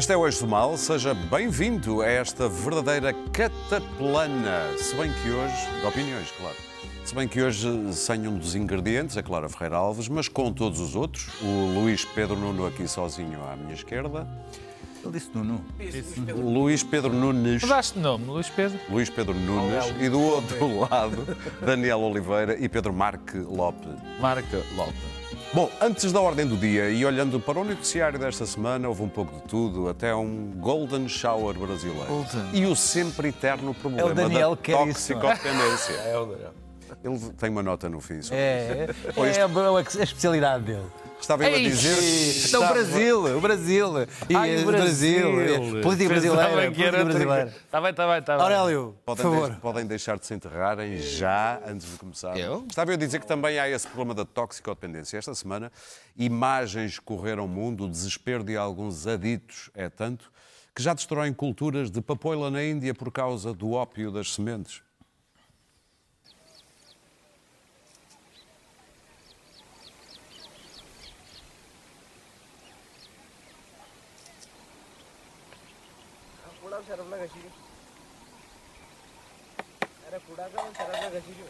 [0.00, 4.74] Este é o Eixo do Mal, seja bem-vindo a esta verdadeira cataplana.
[4.78, 6.56] Se bem que hoje, de opiniões, claro.
[7.04, 10.80] Se bem que hoje, sem um dos ingredientes, a Clara Ferreira Alves, mas com todos
[10.80, 14.26] os outros, o Luís Pedro Nuno aqui sozinho à minha esquerda,
[15.04, 15.62] Ele disse Nuno.
[16.34, 18.80] Luís Pedro Nunes, Mudaste de nome, Luís Pedro.
[18.88, 23.92] Luís Pedro Nunes, e do outro lado, Daniel Oliveira e Pedro Marque Lopes.
[24.18, 25.19] Marca Lopes.
[25.52, 29.08] Bom, antes da ordem do dia e olhando para o noticiário desta semana, houve um
[29.08, 32.06] pouco de tudo, até um golden shower brasileiro.
[32.06, 32.50] Golden.
[32.52, 35.16] E o sempre eterno problema É o Daniel da que isso, é?
[35.16, 35.92] toxicodependência.
[35.94, 36.52] É o Daniel.
[37.02, 38.22] Ele tem uma nota no fim.
[38.22, 40.86] sobre É, Ou é, isto- é a a especialidade dele.
[41.20, 42.48] Estava eu a dizer.
[42.48, 43.88] Então, o Brasil, o Brasil.
[44.28, 45.32] E Ai, o Brasil.
[45.36, 45.80] Brasil.
[45.82, 46.48] Política brasileira.
[46.50, 47.26] Política brasileira.
[47.42, 47.56] coisa.
[47.70, 48.42] Tá bem, tá bem, tá bem.
[48.42, 49.48] Aurélio, por Podem, favor.
[49.48, 52.36] deix- podem deixar de se enterrarem já antes de começar.
[52.38, 52.64] Eu?
[52.68, 55.18] Estava eu a dizer que também há esse problema da toxicodependência.
[55.18, 55.70] Esta semana,
[56.16, 60.30] imagens correram o mundo, o desespero de alguns aditos é tanto
[60.74, 64.82] que já destroem culturas de papoila na Índia por causa do ópio das sementes.
[77.00, 77.40] सरबला घशी
[80.06, 81.46] अरे पुढाचा पण सरबला घशी घेऊ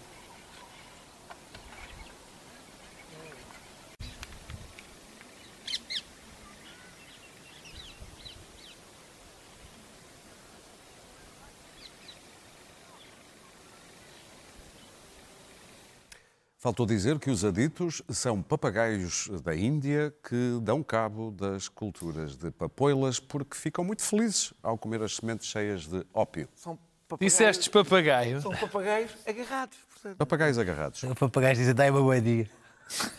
[16.63, 22.51] Faltou dizer que os aditos são papagaios da Índia que dão cabo das culturas de
[22.51, 26.51] papoilas porque ficam muito felizes ao comer as sementes cheias de ópio.
[26.55, 28.43] São papagaios, Disseste papagaio.
[28.43, 29.79] São papagaios agarrados.
[29.91, 31.03] Portanto, Papagaios agarrados.
[31.03, 32.47] O papagaio diz, dá uma boa dia.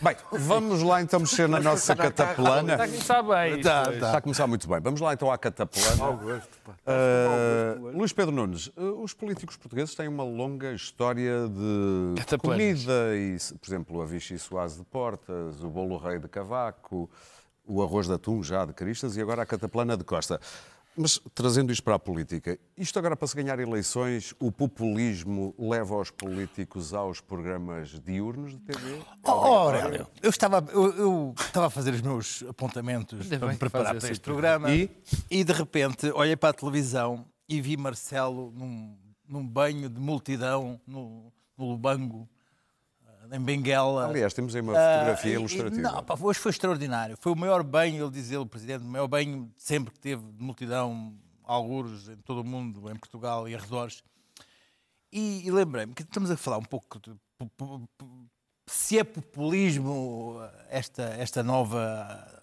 [0.00, 2.72] Bem, vamos lá então mexer na nossa cataplana.
[2.72, 3.60] Está a começar bem.
[3.62, 3.94] Tá, hoje.
[3.94, 4.80] Está a começar muito bem.
[4.80, 6.12] Vamos lá então à cataplana.
[6.12, 6.72] gosto, pá.
[6.86, 12.84] Uh, Luís Pedro Nunes, uh, os políticos portugueses têm uma longa história de Cataplanas.
[12.84, 17.08] comida, e, por exemplo, a Vichy Soase de Portas, o bolo rei de Cavaco,
[17.66, 20.40] o arroz de atum já de Cristas e agora a cataplana de Costa.
[20.96, 25.96] Mas trazendo isto para a política, isto agora para se ganhar eleições, o populismo leva
[25.96, 29.02] os políticos aos programas diurnos de TV?
[29.24, 33.56] Oh, Aurélio, eu estava, eu, eu estava a fazer os meus apontamentos Ainda para me
[33.56, 34.90] preparar para esse este programa E?
[35.30, 40.78] e de repente olhei para a televisão e vi Marcelo num, num banho de multidão
[40.86, 42.28] no, no Lubango,
[43.32, 44.06] em Benguela.
[44.06, 45.80] Aliás, temos aí uma Ah, fotografia e- ilustrativa.
[45.82, 47.16] Não, pá, hoje foi extraordinário.
[47.20, 50.42] Foi o maior banho, ele dizia, o presidente, o maior banho sempre que teve de
[50.42, 54.02] multidão, algures em todo o mundo, em Portugal e arredores.
[55.12, 57.12] E, e lembrei-me que estamos a falar um pouco de
[58.66, 60.38] se é populismo
[60.70, 62.42] esta, esta nova,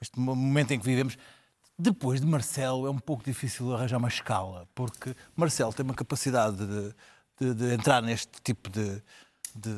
[0.00, 1.16] este mo- momento em que vivemos.
[1.78, 6.56] Depois de Marcelo é um pouco difícil arranjar uma escala, porque Marcelo tem uma capacidade
[6.56, 6.94] de,
[7.40, 9.00] de- de entrar neste tipo de-
[9.54, 9.70] de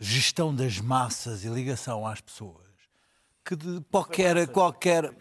[0.00, 2.66] gestão das massas e ligação às pessoas
[3.46, 5.14] que de qualquer qualquer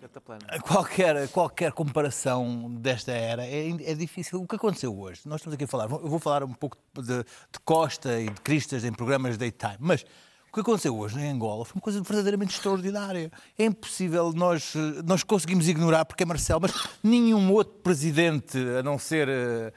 [0.64, 4.42] qualquer qualquer comparação desta era é, é difícil.
[4.42, 5.22] O que aconteceu hoje?
[5.26, 8.42] Nós estamos aqui a falar eu vou falar um pouco de, de Costa e de
[8.42, 10.04] Cristas em programas daytime mas
[10.50, 13.30] o que aconteceu hoje em Angola foi uma coisa verdadeiramente extraordinária.
[13.60, 14.74] É impossível nós,
[15.06, 16.72] nós conseguimos ignorar porque é Marcelo, mas
[17.04, 19.74] nenhum outro presidente, a não ser eh,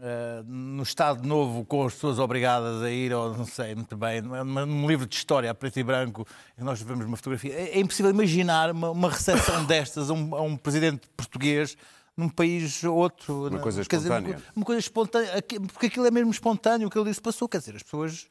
[0.00, 4.20] Uh, no Estado Novo, com as pessoas obrigadas a ir, ou não sei muito bem,
[4.20, 6.24] num- num livro de história a preto e branco,
[6.56, 7.52] nós vemos uma fotografia.
[7.52, 11.76] É, é impossível imaginar uma, uma recepção destas a um, a um presidente português
[12.16, 13.48] num país ou outro.
[13.48, 14.36] Uma coisa Quer dizer, espontânea.
[14.36, 15.42] co- uma coisa espontânea,
[15.72, 17.48] porque aquilo é mesmo espontâneo, o que ele disse passou.
[17.48, 18.28] Quer dizer, as pessoas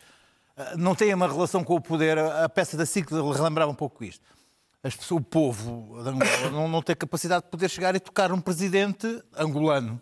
[0.55, 2.17] ah, não têm uma relação com o poder.
[2.17, 4.23] A peça da SIC relembrava um pouco isto.
[4.81, 8.31] As pessoas, o povo de Angola não, não tem capacidade de poder chegar e tocar
[8.31, 9.99] um presidente angolano.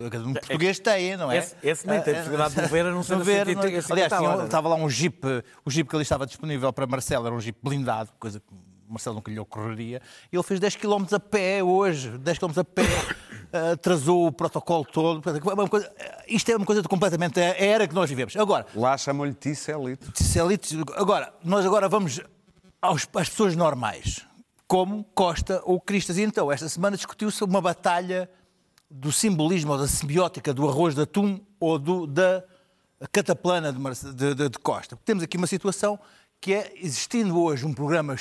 [0.00, 1.38] Um português tem, não é?
[1.38, 3.76] Esse- esse nem tem possibilidade de mover, a não ser no Mover, sentido não- que
[3.76, 4.44] esse Aliás, tinha- é?
[4.44, 5.20] estava lá um jeep,
[5.64, 8.46] o jeep que ali estava disponível para Marcelo era um jeep blindado, coisa que
[8.88, 10.02] Marcelo nunca lhe ocorreria.
[10.32, 12.82] E ele fez 10 km a pé hoje, 10 km a pé,
[13.52, 15.22] eh, atrasou o protocolo todo.
[15.30, 15.90] É uma coisa-
[16.26, 17.38] isto é uma coisa de completamente.
[17.40, 18.34] É a era que nós vivemos.
[18.36, 20.10] Agora, Lá chamam-lhe Ticelito.
[20.10, 22.20] Ticelitos, agora, nós agora vamos
[22.82, 24.26] aos- às pessoas normais,
[24.66, 26.18] como Costa ou Cristas.
[26.18, 28.28] E então, esta semana discutiu-se uma batalha
[28.90, 32.44] do simbolismo ou da simbiótica do arroz de atum ou do, da
[33.12, 34.96] cataplana de, de- de- de Costa.
[35.04, 35.98] Temos aqui uma situação
[36.40, 38.16] que é, existindo hoje um programa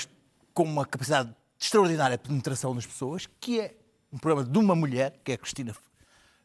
[0.53, 3.75] com uma capacidade extraordinária de penetração das pessoas, que é
[4.11, 5.75] um programa de uma mulher, que é a Cristina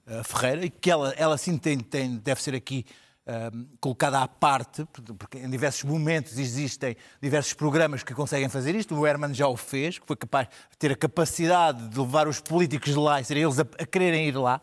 [0.06, 2.84] eh, Ferreira, e que ela, ela sim tem, tem- deve ser aqui
[3.28, 4.86] ahm, colocada à parte,
[5.18, 8.94] porque- em diversos momentos existem diversos programas que conseguem fazer isto.
[8.94, 12.40] O Herman já o fez, que foi capaz de ter a capacidade de levar os
[12.40, 14.60] políticos de lá e serem eles a, a quererem ir lá.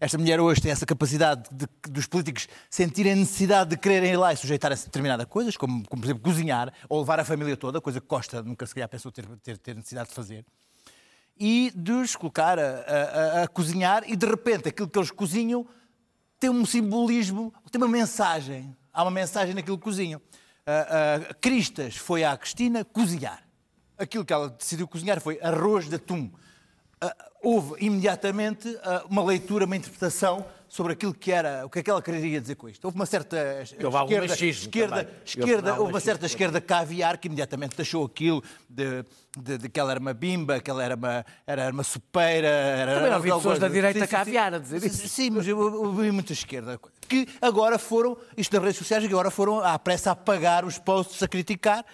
[0.00, 4.16] Esta mulher hoje tem essa capacidade de, dos políticos sentirem a necessidade de quererem ir
[4.16, 7.56] lá e sujeitar-se a determinadas coisas, como, como, por exemplo, cozinhar ou levar a família
[7.56, 10.44] toda, coisa que Costa nunca se calhar pensou ter, ter, ter necessidade de fazer
[11.38, 15.64] e de os colocar a- a- a cozinhar e de repente aquilo que eles cozinham
[16.42, 18.76] tem um simbolismo, tem uma mensagem.
[18.92, 20.20] Há uma mensagem naquilo que cozinham.
[20.66, 23.44] A, a Cristas foi à Cristina cozinhar.
[23.96, 26.28] Aquilo que ela decidiu cozinhar foi arroz de atum.
[27.00, 28.76] Ah, houve imediatamente
[29.08, 32.54] uma leitura, uma interpretação sobre aquilo que era, o que é que ela queria dizer
[32.54, 32.82] com isto.
[32.86, 38.42] Houve uma certa esquerda, esquerda, esquerda, houve uma certa esquerda caviar que imediatamente achou aquilo
[38.70, 39.04] de,
[39.36, 42.48] de, de que ela era uma bimba, que ela era uma, era uma sopeira.
[42.48, 45.06] Era, Também ouvi alguma pessoas da direita Sim, caviar a dizer isso.
[45.10, 46.80] Sim, mas eu ouvi muita esquerda.
[47.06, 50.78] Que agora foram, isto nas redes sociais, que agora foram à pressa a apagar os
[50.78, 51.84] posts a criticar,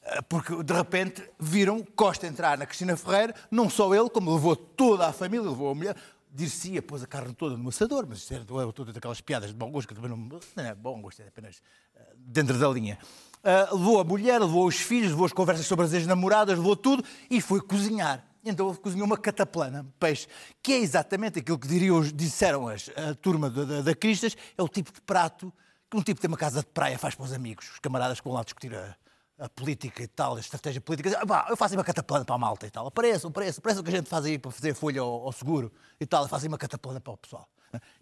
[0.00, 4.54] eh, porque de repente viram Costa entrar na Cristina Ferreira, não só ele, como levou
[4.54, 5.96] toda a família, levou a mulher.
[6.30, 9.70] Dir-se-ia, pôs a carne toda no assador, mas isso era todas aquelas piadas de bom
[9.70, 11.62] gosto, que também não, não é bom gosto, é apenas
[11.96, 12.98] eh, dentro da linha.
[13.42, 17.04] Ah, levou a mulher, levou os filhos, levou as conversas sobre as ex-namoradas, levou tudo
[17.30, 18.24] e foi cozinhar.
[18.44, 20.26] Então ele cozinhou uma cataplana, peixe,
[20.62, 24.62] que é exatamente aquilo que diriam, disseram as, a turma da, da, da Cristas, é
[24.62, 25.52] o tipo de prato
[25.90, 28.20] que um tipo que tem uma casa de praia faz para os amigos, os camaradas
[28.20, 28.96] que vão lá discutir a,
[29.38, 31.16] a política e tal, a estratégia política.
[31.20, 32.86] Ah, pá, eu faço uma cataplana para a malta e tal.
[32.88, 35.72] Apareçam, apareçam, apareçam o que a gente faz aí para fazer folha ao, ao seguro
[36.00, 36.28] e tal.
[36.30, 37.48] Aí uma cataplana para o pessoal.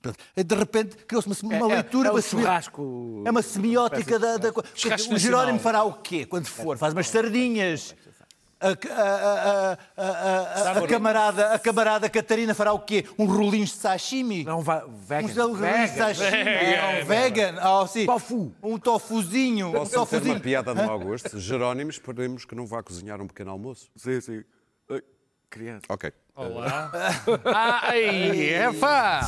[0.00, 3.30] Portanto, De repente criou-se uma, uma É- é- leitura, é o uma semi- churrasco- é
[3.30, 4.68] uma semiótica da, da coisa.
[4.74, 6.78] Churrasco O Jerónimo fará o quê quando for?
[6.78, 7.94] Faz umas sardinhas.
[8.58, 13.05] A, a- a- a- a- a- a camarada, a camarada Catarina fará o quê?
[13.19, 14.44] Um rolinhos de sashimi?
[14.44, 14.81] Não, vegan.
[15.43, 15.87] Um rolinhos de Vegan.
[16.14, 16.37] sashimi?
[16.49, 17.55] É, um vegan?
[17.61, 18.06] Ah, sim.
[18.06, 18.55] Tofu.
[18.62, 19.69] Um tofuzinho.
[19.69, 20.41] Um Posso uma tofuzinho.
[20.41, 21.38] piada no Augusto?
[21.38, 23.91] Jerónimo, esperemos que não vá cozinhar um pequeno almoço.
[23.94, 24.43] Sim, sim.
[24.91, 25.03] Ai,
[25.50, 25.85] Criança.
[25.91, 26.11] Ok.
[26.36, 26.92] Olá.
[27.54, 29.26] Ai, é pá!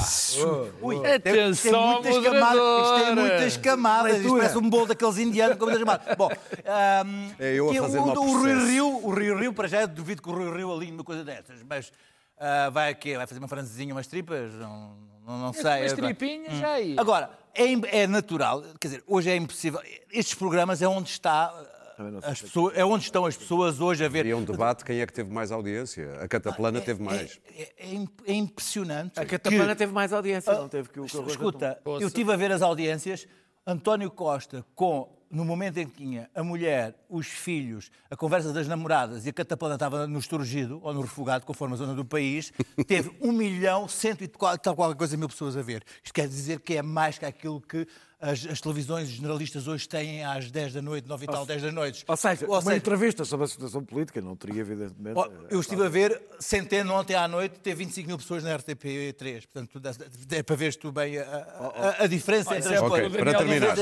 [0.82, 5.56] Ui, Atenção, tem muitas camadas, isto tem muitas camadas, isto parece um bolo daqueles indianos
[5.56, 6.16] com muitas camadas.
[6.16, 6.28] Bom,
[6.66, 8.66] ahm, É eu a que fazer o, o Rui processo.
[8.66, 11.62] Rio, o Rio Rio, para já, duvido que o Rui Rio alinhe uma coisa dessas,
[11.66, 11.90] mas
[12.38, 14.92] ah, vai aqui, vai fazer uma francesinha, umas tripas, não,
[15.26, 15.86] não, não sei.
[15.86, 16.94] As Agora- tripinhas, já aí.
[16.98, 19.80] Agora, é, é natural, quer dizer, hoje é impossível.
[20.12, 21.54] Estes programas é onde está.
[21.98, 24.26] Ah, As pessoas, é onde estão as pessoas hoje a ver.
[24.26, 26.14] E é um debate quem é que teve mais audiência.
[26.20, 27.40] A Cataplana teve mais.
[27.56, 29.18] É, é- é é impressionante.
[29.18, 32.36] A Cataplana que- teve mais audiência, não teve que o de Escuta, eu estive a
[32.36, 33.26] ver as audiências.
[33.66, 38.66] António Costa, com, no momento em que tinha a mulher, os filhos, a conversa das
[38.66, 42.50] namoradas e a cataplana estava no estorgido ou no refugado, conforme a zona do país,
[42.88, 45.84] teve um milhão, cento e tal qualquer coisa mil pessoas a ver.
[46.02, 47.86] Isto quer dizer que é mais que aquilo que
[48.20, 51.70] as, as televisões generalistas hoje têm às 10 da noite, 9 e tal, 10 da
[51.72, 52.04] noite.
[52.06, 55.16] Ou seja, uma entrevista sobre a situação política, não teria, evidentemente.
[55.16, 59.44] Ó, Eu estive a ver, Centeno ontem à noite, teve 25 mil pessoas na RTP3.
[59.52, 59.80] Portanto,
[60.32, 63.12] é para veres tu bem a, a- a diferença entre as coisas.
[63.16, 63.76] para terminar.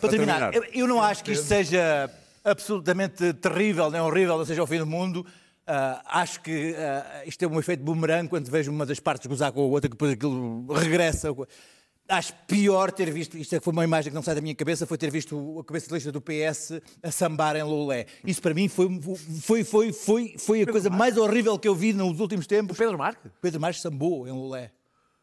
[0.00, 2.10] Para terminar, eu- não acho que isto seja
[2.44, 5.24] absolutamente terrível, nem horrível, não seja o fim do mundo.
[5.66, 9.50] Ah, acho que ah, isto é um efeito boomerang quando vejo uma das partes gozar
[9.50, 11.28] com a outra, que depois aquilo regressa.
[12.06, 14.86] Acho pior ter visto, isto é foi uma imagem que não sai da minha cabeça,
[14.86, 18.04] foi ter visto a cabeça de lista do PS a sambar em Loulé.
[18.22, 19.00] Isso para mim foi,
[19.40, 22.76] foi, foi, foi, foi a coisa mais horrível que eu vi nos últimos tempos.
[22.76, 23.32] Pedro Marques?
[23.40, 24.70] Pedro Marques sambou em Lulé.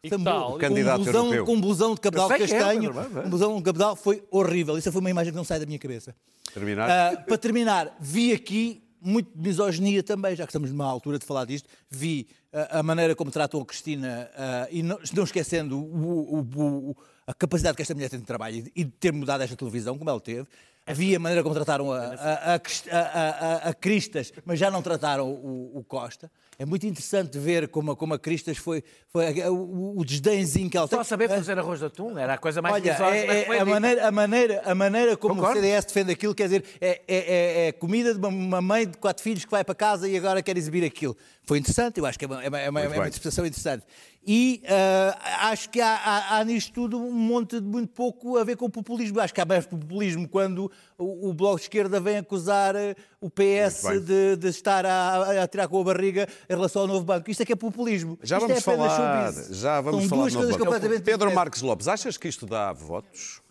[0.03, 0.57] E Sambou.
[0.57, 1.45] Candidato um europeu.
[1.45, 3.25] com um blusão de cabedal é, castanho, Pedro é.
[3.25, 4.75] um blusão de cabedal, foi horrível.
[4.75, 6.15] Isso foi uma imagem que não sai da minha cabeça.
[6.51, 6.89] Terminar?
[6.89, 11.25] Ah, para terminar, vi aqui muito de misoginia também, já que estamos numa altura de
[11.25, 15.79] falar disto, vi ah, a maneira como tratam a Cristina ah, e não, não esquecendo
[15.79, 19.41] o- o- o- a capacidade que esta mulher tem de trabalho e de ter mudado
[19.41, 20.47] esta televisão, como ela teve.
[20.87, 22.59] Vi a maneira como trataram a, a, a, a-
[22.97, 26.29] a- a- a Cristas, mas já não trataram o, o Costa.
[26.59, 30.77] É muito interessante ver como, a- como a Cristas foi, foi o, o desdenzinho que
[30.77, 30.97] ela tem.
[30.97, 34.07] Só saber fazer arroz de atum era a coisa mais Olha, é- é- a, maneira,
[34.07, 35.59] a, maneira, a maneira como Concordo.
[35.59, 38.85] o CDS defende aquilo, quer dizer, é, é- é- é comida de uma, uma mãe
[38.87, 41.17] de quatro filhos que vai para casa e agora quer exibir aquilo.
[41.43, 43.83] Foi interessante, eu acho que é uma, é uma, é uma- é uma interpretação interessante.
[44.23, 48.43] E ah, acho que há, há- há nisto tudo um monte de muito pouco a
[48.43, 49.19] ver com o populismo.
[49.19, 53.31] Acho que há mais populismo quando o, o Bloco de Esquerda vem acusar eh, o
[53.31, 57.31] PS de, de estar a, a tirar com a barriga em relação ao novo banco.
[57.31, 58.19] Isto é que é populismo.
[58.21, 59.31] Já Isto vamos é falar.
[59.51, 60.65] Já vamos São falar duas coisas novo.
[60.65, 61.33] completamente Pedro.
[61.33, 63.41] Marques Lopes, achas que isto dá votos?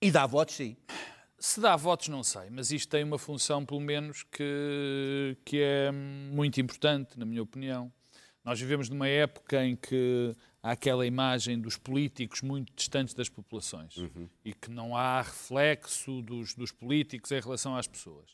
[0.00, 0.76] E dá votos, sim.
[1.38, 5.90] Se dá votos, não sei, mas isto tem uma função, pelo menos, que, que é
[5.90, 7.90] muito importante, na minha opinião.
[8.50, 13.94] Nós vivemos numa época em que àquela imagem dos políticos muito distantes das populações
[14.44, 18.28] e que não há reflexo dos, dos políticos em relação às pessoas.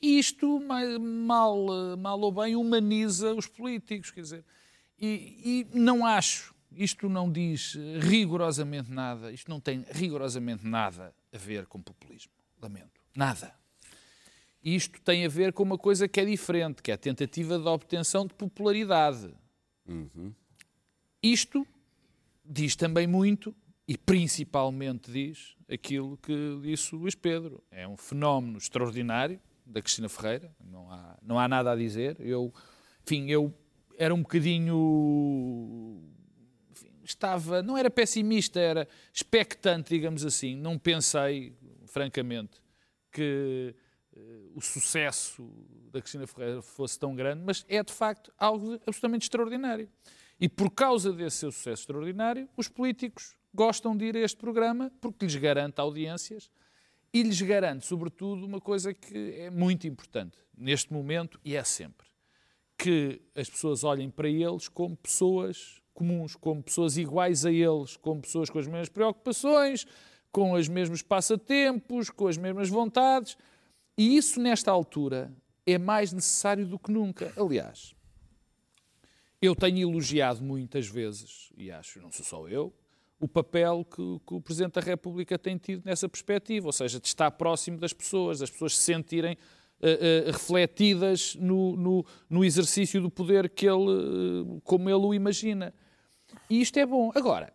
[0.00, 1.66] E isto, ma- mal,
[1.98, 4.44] mal ou bem, humaniza os políticos, quer dizer,
[4.98, 11.36] e, e não acho, isto não diz rigorosamente nada, isto não tem rigorosamente nada a
[11.36, 13.54] ver com populismo, lamento, nada.
[14.64, 17.68] Isto tem a ver com uma coisa que é diferente, que é a tentativa de
[17.68, 19.30] obtenção de popularidade.
[21.22, 21.66] Isto
[22.44, 23.54] diz também muito,
[23.86, 27.62] e principalmente diz, aquilo que disse o Luís Pedro.
[27.70, 32.16] É um fenómeno extraordinário da Cristina Ferreira, não há, não há nada a dizer.
[32.20, 32.52] Eu,
[33.02, 33.54] enfim, eu
[33.98, 36.00] era um bocadinho.
[36.70, 37.62] enfim, estava.
[37.62, 40.56] não era pessimista, era expectante, digamos assim.
[40.56, 41.54] Não pensei,
[41.86, 42.60] francamente,
[43.10, 43.74] que
[44.54, 45.48] o sucesso
[45.92, 49.88] da Cristina Ferreira fosse tão grande, mas é de facto algo absolutamente extraordinário.
[50.40, 54.92] E por causa desse seu sucesso extraordinário, os políticos gostam de ir a este programa
[55.00, 56.50] porque lhes garante audiências
[57.12, 62.06] e lhes garante, sobretudo, uma coisa que é muito importante neste momento e é sempre:
[62.76, 68.20] que as pessoas olhem para eles como pessoas comuns, como pessoas iguais a eles, como
[68.20, 69.84] pessoas com as mesmas preocupações,
[70.30, 73.36] com os mesmos passatempos, com as mesmas vontades.
[73.98, 75.30] E isso, nesta altura,
[75.66, 77.32] é mais necessário do que nunca.
[77.36, 77.94] Aliás,
[79.42, 82.72] eu tenho elogiado muitas vezes, e acho, não sou só eu,
[83.20, 87.08] o papel que, que o Presidente da República tem tido nessa perspectiva, ou seja, de
[87.08, 89.36] estar próximo das pessoas, das pessoas se sentirem
[89.80, 93.90] eh, eh, refletidas no, no- no exercício do poder que ele,
[94.56, 95.74] eh, como ele o imagina.
[96.48, 97.10] E isto é bom.
[97.14, 97.52] Agora,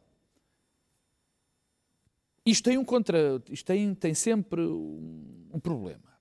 [2.45, 6.12] isto tem um contra, isto tem, tem sempre um, um problema.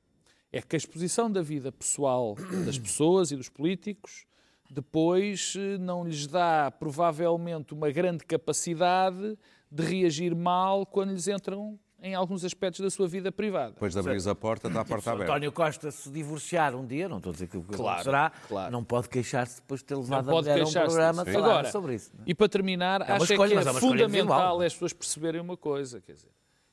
[0.53, 4.27] É que a exposição da vida pessoal das pessoas e dos políticos
[4.71, 9.39] depois eh, não lhes dá provavelmente uma grande capacidade
[9.71, 13.73] de reagir mal quando lhes entram em alguns aspectos da sua vida privada.
[13.75, 15.33] Depois de abrir a porta, está a porta Se aberta.
[15.33, 18.33] António Costa se divorciar um dia, não estou a dizer que o que Claro, será,
[18.49, 18.73] claro.
[18.73, 21.71] não pode queixar-se depois de ter levado Não a mulher a um programa falar Agora,
[21.71, 22.11] sobre isso.
[22.15, 22.31] não é?
[22.31, 25.57] E para terminar, É acho escolha, que é é fundamental é as pessoas perceberem uma
[25.57, 26.33] coisa, quer dizer,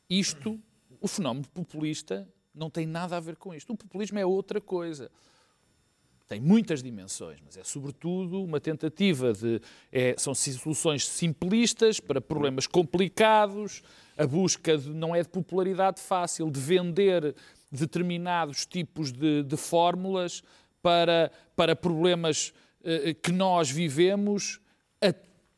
[0.09, 0.59] isto,
[0.99, 3.73] o fenómeno populista não tem nada a ver com isto.
[3.73, 5.09] O populismo é outra coisa.
[6.27, 9.59] Tem muitas dimensões, mas é sobretudo uma tentativa de.
[9.91, 13.81] é- são soluções simplistas para problemas complicados,
[14.15, 17.35] a busca de, não é de popularidade fácil, de vender
[17.71, 20.43] determinados tipos de, de fórmulas
[20.83, 22.53] para, para problemas
[22.83, 24.59] eh, que nós vivemos,
[25.01, 25.13] a-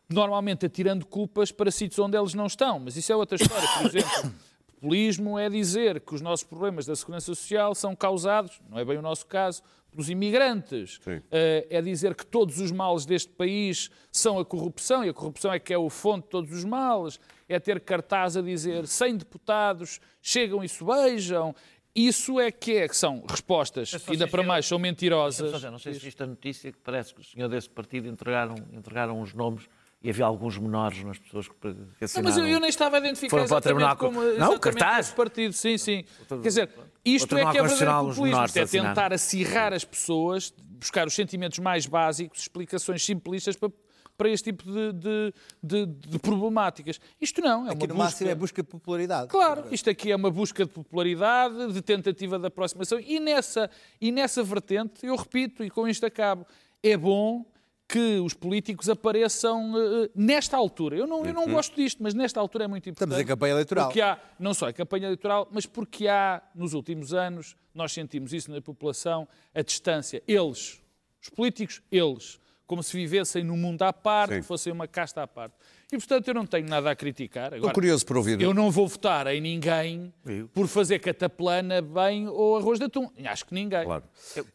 [0.10, 2.80] normalmente atirando culpas para sítios onde eles não estão.
[2.80, 3.68] Mas isso é outra história.
[3.78, 4.34] Por exemplo,
[4.82, 8.98] populismo é dizer que os nossos problemas da segurança social são causados, não é bem
[8.98, 9.62] o nosso caso,
[9.92, 11.00] pelos imigrantes.
[11.04, 11.22] Sim.
[11.30, 15.54] Eh, é dizer que todos os males deste país são a corrupção, e a corrupção
[15.54, 17.20] é que é o fonte de todos os males.
[17.48, 21.54] É ter cartaz a dizer 100 deputados chegam e se beijam.
[21.94, 25.62] Isso é que é, que são respostas que ainda para mais são mentirosas.
[25.64, 29.22] Não sei se viste a notícia que parece que o senhor desse partido entregaram, entregaram
[29.22, 29.68] os nomes
[30.04, 32.30] e havia alguns menores nas pessoas que, que Não, assinaram.
[32.30, 34.60] mas eu, eu nem estava a identificar Foram para o exatamente Tribunal como Não, exatamente
[34.60, 35.06] cartaz.
[35.08, 35.54] esse partido.
[35.54, 36.06] Sim, sim.
[36.28, 36.70] Quer dizer,
[37.06, 38.38] isto é que é verdadeiro populismo.
[38.38, 38.90] é assinaram.
[38.96, 43.72] tentar acirrar as pessoas, buscar os sentimentos mais básicos, explicações simplistas para,
[44.18, 47.00] para este tipo de, de, de- de problemáticas.
[47.22, 48.04] Isto não, é Aqui uma no busca...
[48.04, 49.28] máximo é busca de popularidade.
[49.30, 54.12] Claro, isto aqui é uma busca de popularidade, de tentativa de aproximação e nessa, e
[54.12, 56.46] nessa vertente, eu repito, e com isto acabo,
[56.82, 57.46] é bom
[57.92, 60.96] que os políticos apareçam eh, nesta altura.
[60.96, 63.10] Eu não, eu não gosto disto, mas nesta altura é muito importante.
[63.10, 63.88] Estamos em campanha eleitoral.
[63.88, 68.32] Porque há, não só em campanha eleitoral, mas porque há, nos últimos anos, nós sentimos
[68.32, 70.24] isso na população, a distância.
[70.26, 70.82] Eles,
[71.22, 74.42] os políticos, eles, como se vivessem num mundo à parte, Sim.
[74.42, 75.54] fossem uma casta à parte.
[75.92, 77.46] E, portanto, eu não tenho nada a criticar.
[77.48, 78.40] Estou Agora, curioso por ouvir.
[78.42, 80.48] eu não vou votar em ninguém Eu.
[80.48, 83.10] por fazer cataplana bem ou arroz de atum.
[83.26, 83.84] Acho que ninguém.
[83.84, 84.04] Claro.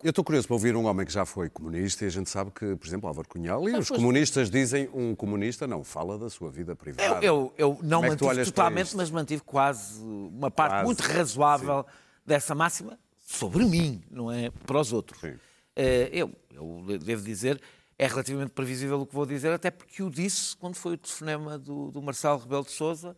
[0.03, 2.51] Eu estou curioso para ouvir um homem que já foi comunista e a gente sabe
[2.53, 4.01] que, por exemplo, Álvaro Cunhal, e Ah, os pois.
[4.01, 7.23] comunistas dizem um comunista não fala da sua vida Eu, privada.
[7.25, 11.01] eu, eu não Como é mantive para totalmente, mas mantive quase uma parte Quase, muito
[11.03, 11.85] razoável
[12.25, 15.21] dessa máxima sobre mim, não é para os outros.
[15.21, 15.35] Sim.
[15.77, 17.61] Eh, eu, eu devo dizer,
[17.99, 21.59] é relativamente previsível o que vou dizer, até porque o disse quando foi o telefonema
[21.59, 23.17] do, do Marcelo Rebelo de Sousa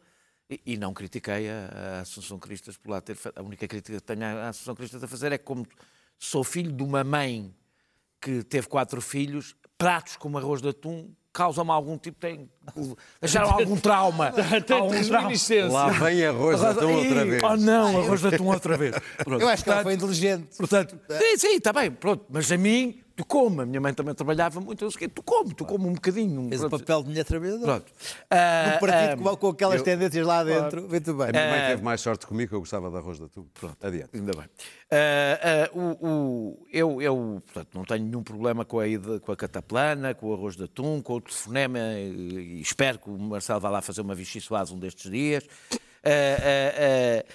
[0.64, 4.48] e, não critiquei a, Assunção Cristas por lá ter A única crítica que tenho à
[4.48, 5.66] Assunção Cristas a fazer é que, como
[6.18, 7.54] sou filho de uma mãe
[8.20, 12.50] que teve quatro filhos, pratos como arroz de atum causam-me algum tipo, têm,
[13.20, 14.28] deixaram algum trauma.
[14.56, 15.18] Até algum trauma.
[15.20, 15.72] reminiscência.
[15.72, 17.42] Lá vem arroz de atum outra vez.
[17.42, 18.96] Oh não, arroz de atum outra vez.
[19.24, 20.56] Pronto, Eu acho que ela foi inteligente.
[20.56, 22.24] Portanto, sim, sim, está bem, pronto.
[22.30, 23.62] Mas a mim, tu come.
[23.62, 24.84] A minha mãe também trabalhava muito.
[24.84, 26.48] Eu disse, tu come, tu come um bocadinho.
[26.48, 26.80] Fez o pronto.
[26.84, 27.64] papel de mulher trabalhadora.
[27.80, 27.92] Pronto.
[28.30, 30.88] Ah, Um partido ah, com, com aquelas eu- tendências lá dentro.
[30.88, 31.28] Muito bem.
[31.28, 33.44] A minha mãe teve mais sorte comigo, que eu gostava de arroz de atum.
[33.54, 34.10] Pronto, adiante.
[34.14, 34.44] Ainda bem.
[34.90, 39.32] Ah, ah, o, o- eu, eu portanto, não tenho nenhum problema com a, ida, com
[39.32, 43.16] a cataplana, com o arroz de atum, com o telefonema e, e espero que o
[43.18, 44.40] Marcelo vá lá fazer uma vichy
[44.72, 45.44] um destes dias.
[46.04, 47.34] Ah, ah, ah,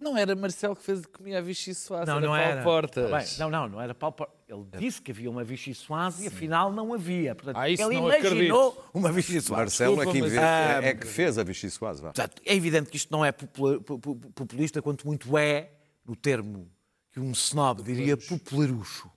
[0.00, 2.62] Não era Marcelo que fez comia a Vichy Soares, não, era não Paulo era.
[2.62, 3.10] Portas.
[3.10, 4.36] Tá bem, não, não, não era Paulo Portas.
[4.48, 5.76] Ele disse que havia uma Vichy
[6.20, 7.34] e afinal não havia.
[7.34, 9.52] Portanto, Ah, isso ele não imaginou uma Vichy Soase.
[9.52, 11.68] Marcelo é, desculpa, que mas- é que fez a Vichy.
[11.78, 15.70] Portanto, é evidente que isto não é populista, quanto muito é,
[16.06, 16.70] no termo
[17.12, 19.10] que um snob diria, popularucho.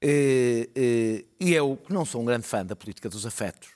[0.00, 3.70] Eh, eh, E eu, que não sou um grande fã da política dos afetos,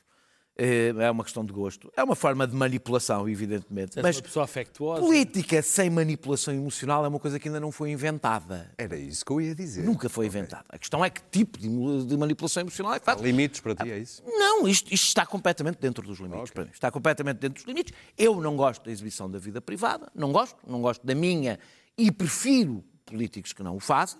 [0.62, 3.98] é uma questão de gosto, é uma forma de manipulação, evidentemente.
[3.98, 5.00] És Mas uma pessoa afectuosa.
[5.00, 8.70] política sem manipulação emocional é uma coisa que ainda não foi inventada.
[8.76, 9.82] Era isso que eu ia dizer.
[9.84, 10.66] Nunca foi inventada.
[10.68, 11.70] A questão é que tipo de
[12.04, 13.20] de manipulação emocional é que faz.
[13.20, 14.22] Limites para ti, é isso?
[14.26, 16.50] Não, isto, isto está completamente dentro dos limites.
[16.50, 16.70] para mim.
[16.72, 17.94] Está completamente dentro dos limites.
[18.18, 21.58] Eu não gosto da exibição da vida privada, não gosto, não gosto da minha
[21.96, 24.18] e prefiro políticos que não o fazem.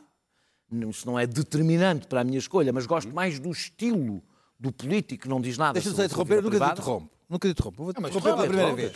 [0.88, 4.22] Isso não é determinante para a minha escolha, mas gosto mais do estilo
[4.60, 5.72] do político que não diz nada.
[5.80, 7.10] Deixa-me interromper, eu nunca te interrompo.
[7.30, 7.84] Nunca te interrompo.
[7.84, 8.92] Vou-te mas interromper pela interrompe, primeira vez.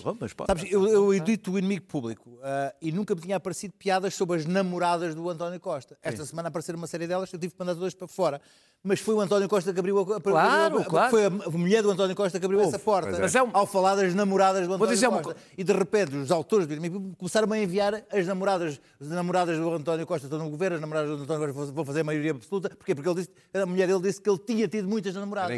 [0.49, 4.37] Sabes, eu, eu edito o inimigo público ah, e nunca me tinha aparecido piadas sobre
[4.39, 5.97] as namoradas do António Costa.
[6.03, 8.41] Esta semana apareceram uma série delas, eu tive que mandar todas para fora.
[8.87, 11.11] Mas foi o António Costa que abriu a, Claro, a- claro.
[11.11, 13.95] Foi a, mulher do António Costa que abriu essa porta Mas é um- ao falar
[13.95, 15.41] das namoradas do António dizer uma Costa.
[15.57, 19.57] E de repente os autores do inimigo público começaram a enviar as namoradas, as namoradas
[19.59, 22.33] do António Costa estão no governo, as namoradas do António Costa vão fazer a maioria
[22.33, 22.69] absoluta.
[22.77, 22.95] Porquê?
[22.95, 25.49] Porque ele disse, a mulher dele disse que ele tinha tido muitas namoradas.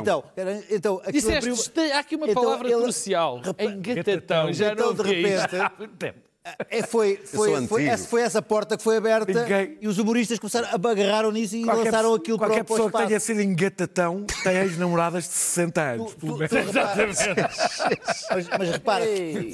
[0.00, 0.22] Então,
[0.70, 3.40] então aquilo Disseste, abriu- há aqui uma Então, palavra ele- crucial.
[3.42, 4.52] Repa- Engatatão.
[4.52, 5.56] Já então, não de repente,
[6.70, 10.38] é, foi, foi, foi, essa, foi essa porta que foi aberta Ninguém- e os humoristas
[10.38, 13.08] começaram a agarraram nisso e lançaram pe- aquilo para, qualquer o- para o pessoa que
[13.08, 16.12] tenha sido engatatão tem ex-namoradas de 60 anos.
[16.14, 17.18] Tu- tu- tu reparas-
[18.30, 19.04] mas, mas repara,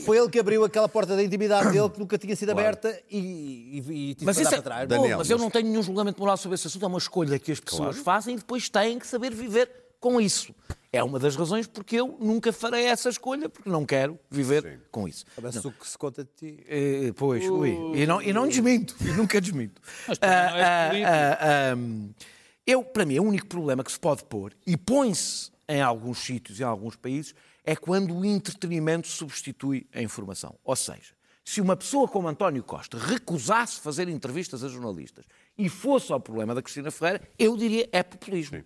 [0.05, 3.18] foi ele que abriu aquela porta da intimidade dele que nunca tinha sido aberta e,
[3.18, 4.88] e, e tive Mas, que isso andar é, para trás.
[4.88, 7.38] Bom, Daniel, mas eu não tenho nenhum julgamento moral sobre esse assunto, é uma escolha
[7.38, 10.55] que as pessoas fazem e depois têm que saber viver com isso.
[10.92, 15.09] É uma das razões porque eu nunca farei essa escolha, porque não quero viver com
[15.09, 15.24] isso.
[15.40, 16.64] Mas o que se conta de ti.
[16.68, 17.70] Eh, pois, ui.
[17.94, 19.81] E não, e não desminto, e nunca desminto.
[20.07, 22.11] Mas não ah, hum,
[22.66, 26.61] eu, para mim, o único problema que se pode pôr, e põe-se em alguns sítios
[26.61, 30.59] e em alguns países, é quando o entretenimento substitui a informação.
[30.62, 35.24] Ou seja, se uma pessoa como António Costa recusasse fazer entrevistas a jornalistas
[35.57, 38.62] e fosse ao problema da Cristina Ferreira, eu diria é populismo.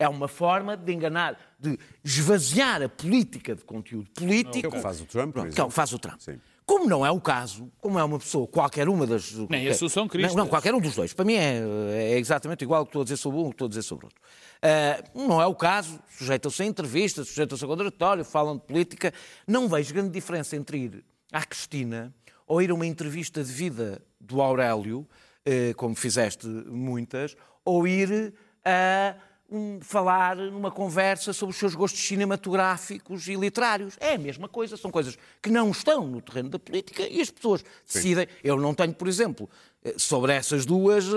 [0.00, 4.58] É uma forma de enganar, de esvaziar a política de conteúdo político.
[4.58, 5.68] Que é o que faz o Trump, por é o exemplo.
[5.68, 6.20] que faz o Trump.
[6.20, 6.40] Sim.
[6.66, 9.32] Como não é o caso, como é uma pessoa, qualquer uma das.
[9.48, 10.34] Nem a Assunção Cristas.
[10.34, 11.12] Não, não, qualquer um dos dois.
[11.12, 11.60] Para mim é,
[11.92, 13.82] é exatamente igual o que estou a dizer sobre um, o que estou a dizer
[13.82, 14.20] sobre outro.
[14.62, 19.12] Ah, não é o caso, sujeitam-se a entrevistas, sujeitam-se a contraditório, falam de política.
[19.46, 22.14] Não vejo grande diferença entre ir à Cristina
[22.46, 25.06] ou ir a uma entrevista de vida do Aurélio,
[25.44, 28.34] eh, como fizeste muitas, ou ir
[28.64, 29.14] a
[29.50, 33.96] um, falar numa conversa sobre os seus gostos cinematográficos e literários.
[34.00, 37.30] É a mesma coisa, são coisas que não estão no terreno da política e as
[37.30, 38.26] pessoas decidem.
[38.42, 39.48] Eu não tenho, por exemplo,
[39.84, 41.10] eh, sobre essas duas, eh,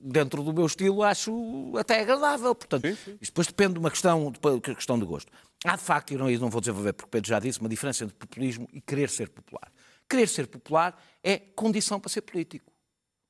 [0.00, 2.54] dentro do meu estilo, acho até agradável.
[2.54, 5.30] Portanto, isto depois depende de uma questão de, uma questão de gosto.
[5.64, 8.16] Há de facto, e não, não vou desenvolver porque Pedro já disse, uma diferença entre
[8.16, 9.70] populismo e querer ser popular.
[10.08, 12.70] Querer ser popular é condição para ser político.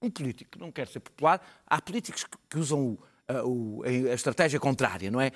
[0.03, 3.83] Um político que não quer ser popular, há políticos que, que usam o- a, o-
[3.85, 5.31] a estratégia contrária, não é?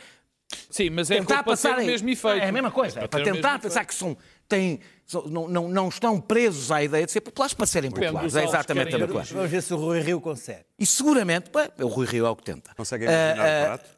[0.70, 2.42] Sim, mas é tentar para ter passar o mesmo efeito.
[2.42, 3.88] É a mesma coisa, é para, ter o tentar pensar efeito.
[3.88, 4.16] que são,
[4.48, 8.06] têm, são- não, não, não estão presos à ideia de ser populares para serem Depende
[8.06, 8.34] populares.
[8.34, 9.34] É exatamente a mesma coisa.
[9.34, 10.64] Vamos ver se o Rui Rio consegue.
[10.78, 12.74] E seguramente, bem, o Rui Rio é o que tenta.
[12.74, 13.90] Consegue imaginar Ah, o ah, prato?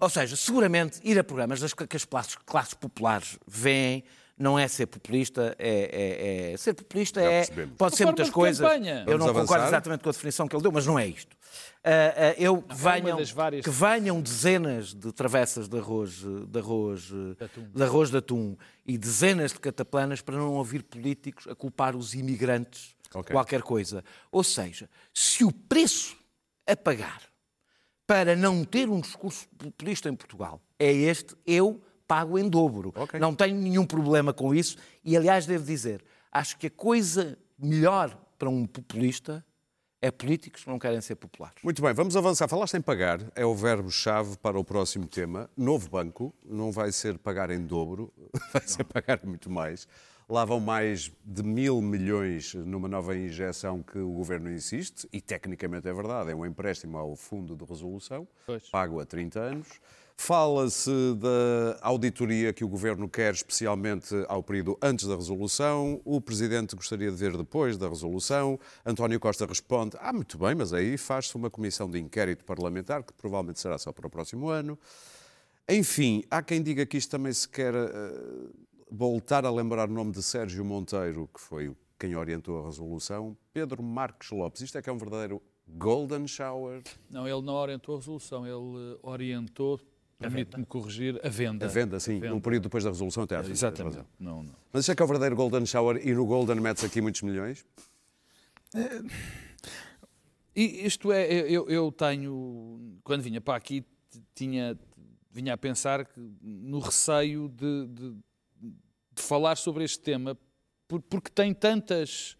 [0.00, 4.02] Ou seja, seguramente ir a programas das, que as classes, classes populares veem
[4.40, 7.76] não é ser populista, é, é- é- ser populista é, percebemos.
[7.76, 8.66] pode ser muitas de coisas.
[8.66, 9.04] campanha.
[9.06, 9.68] Eu não Vamos concordo avançar?
[9.68, 11.36] exatamente com a definição que ele deu, mas não é isto.
[11.84, 17.10] Ah, ah, eu que venham, várias- que venham dezenas de travessas de arroz, de arroz,
[17.38, 21.94] eh, de arroz de atum e dezenas de cataplanas para não ouvir políticos a culpar
[21.94, 23.32] os imigrantes de Ok.
[23.32, 24.02] qualquer coisa.
[24.32, 26.16] Ou seja, se o preço
[26.66, 27.22] a pagar
[28.06, 32.92] para não ter um discurso populista em Portugal é este, eu pago em dobro.
[32.96, 33.20] Ok.
[33.20, 38.18] Não tenho nenhum problema com isso e, aliás, devo dizer, acho que a coisa melhor
[38.36, 39.44] para um populista
[40.02, 41.62] é políticos que não querem ser populares.
[41.62, 42.48] Muito bem, vamos avançar.
[42.48, 45.48] Falaste em pagar, é o verbo-chave para o próximo tema.
[45.56, 48.12] Novo banco, não vai ser pagar em dobro,
[48.52, 49.86] vai ser pagar muito mais.
[50.28, 55.86] Lá vão mais de mil milhões numa nova injeção que o governo insiste, e tecnicamente
[55.86, 58.68] é verdade, é um empréstimo ao Fundo de Resolução, Pois.
[58.68, 59.68] pago a 30 anos.
[60.22, 65.98] Fala-se da auditoria que o governo quer, especialmente ao período antes da resolução.
[66.04, 68.60] O presidente gostaria de ver depois da resolução.
[68.84, 73.14] António Costa responde: Ah, muito bem, mas aí faz-se uma comissão de inquérito parlamentar, que
[73.14, 74.78] provavelmente será só para o próximo ano.
[75.66, 77.88] Enfim, há quem diga que isto também se quer eh,
[78.90, 83.34] voltar a lembrar o nome de Sérgio Monteiro, que foi quem orientou a resolução.
[83.54, 84.60] Pedro Marques Lopes.
[84.60, 86.82] Isto é que é um verdadeiro golden shower.
[87.08, 89.80] Não, ele não orientou a resolução, ele eh, orientou,
[90.20, 91.64] permite-me corrigir, a venda.
[91.66, 93.98] A venda, sim, no período depois da resolução até à venda, tens Exatamente.
[94.18, 94.54] Não, não.
[94.72, 97.22] Mas isto é que é o verdadeiro Golden Shower e no Golden metes aqui muitos
[97.22, 97.64] milhões?
[100.54, 103.84] E isto é, eu, eu tenho, quando vinha para aqui,
[104.34, 104.78] tinha,
[105.30, 108.16] vinha a pensar que, no receio de, de-
[109.12, 110.36] de falar sobre este tema,
[110.88, 112.36] por- porque tem tantas,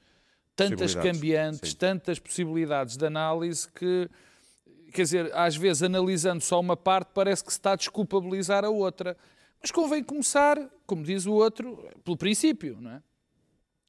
[0.57, 1.77] tantas cambiantes, sim.
[1.77, 4.09] tantas possibilidades de análise que,
[4.91, 8.71] quer dizer, às vezes analisando só uma parte parece que se está a desculpabilizar a
[8.71, 9.17] outra.
[9.61, 13.03] Mas convém começar, como diz o outro, pelo princípio, não é?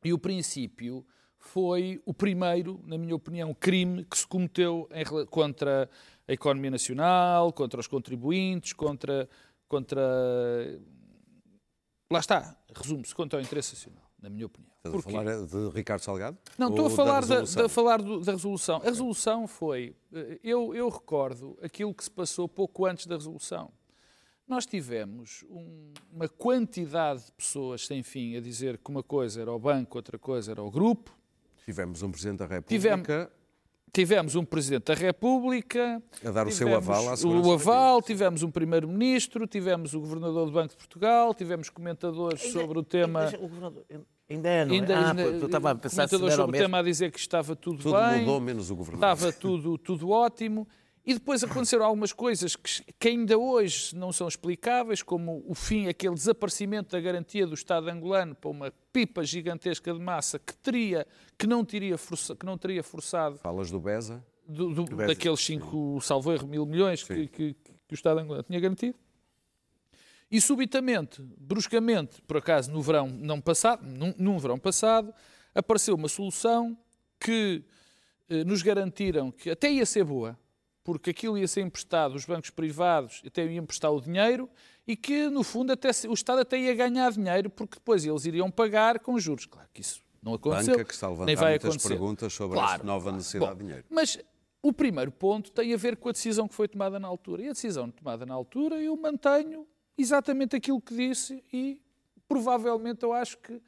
[0.03, 1.05] E o princípio
[1.37, 5.89] foi o primeiro, na minha opinião, crime que se cometeu em contra
[6.27, 9.27] a economia nacional, contra os contribuintes, contra.
[9.67, 10.01] contra
[12.11, 14.70] lá está, resume-se, contra o interesse nacional, na minha opinião.
[14.83, 15.11] Estás a Porquê?
[15.11, 16.37] falar de Ricardo Salgado?
[16.57, 17.61] Não, estou a falar, da, resolução?
[17.61, 18.77] da- falar do- da resolução.
[18.77, 19.95] A resolução foi.
[20.11, 23.71] eh, Eu, eu recordo aquilo que se passou pouco antes da resolução.
[24.47, 29.51] Nós tivemos um- uma quantidade de pessoas sem fim a dizer que uma coisa era
[29.51, 31.11] o banco, outra coisa era o grupo.
[31.63, 33.29] Tivemos um Presidente da República Tivemos-
[33.93, 36.01] Tivemos um Presidente da República.
[36.25, 40.45] a dar o seu aval à segurança O aval, tivemos um Primeiro-Ministro, tivemos o Governador
[40.47, 43.25] do Banco de Portugal, tivemos comentadores sobre o tema.
[43.25, 43.85] Ainda, o governador-
[44.31, 44.77] ainda é, não é?
[44.79, 46.51] Ainda, ah, ainda- eu estava a pensar se era o mesmo.
[46.51, 48.19] tema a dizer que estava tudo, Tudo bem.
[48.21, 49.13] mudou, menos o Governador.
[49.15, 50.67] estava tudo, tudo ótimo.
[51.03, 55.87] E depois aconteceram algumas coisas que, que ainda hoje não são explicáveis, como o fim,
[55.87, 61.07] aquele desaparecimento da garantia do Estado angolano para uma pipa gigantesca de massa que, teria,
[61.39, 64.23] que, não, teria força, que não teria forçado Falas do Beza?
[64.47, 68.43] do- do- Beza, daqueles 5, salvo erro, mil milhões que, que- que o Estado angolano
[68.43, 68.95] tinha garantido.
[70.31, 75.13] E subitamente, bruscamente, por acaso no verão não passado, num, num verão passado,
[75.53, 76.77] apareceu uma solução
[77.19, 77.63] que
[78.29, 80.39] eh, nos garantiram que até ia ser boa,
[80.83, 84.49] porque aquilo ia ser emprestado, os bancos privados até iam emprestar o dinheiro
[84.87, 88.49] e que, no fundo, até, o Estado até ia ganhar dinheiro, porque depois eles iriam
[88.49, 89.45] pagar com juros.
[89.45, 91.89] Claro que isso não aconteceu, Banca que está nem vai muitas acontecer.
[91.89, 93.85] perguntas sobre Claro, esta nova necessidade Bom, de dinheiro.
[93.89, 94.17] Mas
[94.63, 97.43] o primeiro ponto tem a ver com a decisão que foi tomada na altura.
[97.43, 99.67] E a decisão tomada na altura, eu mantenho
[99.97, 101.81] exatamente aquilo que disse e
[102.27, 103.61] provavelmente eu acho que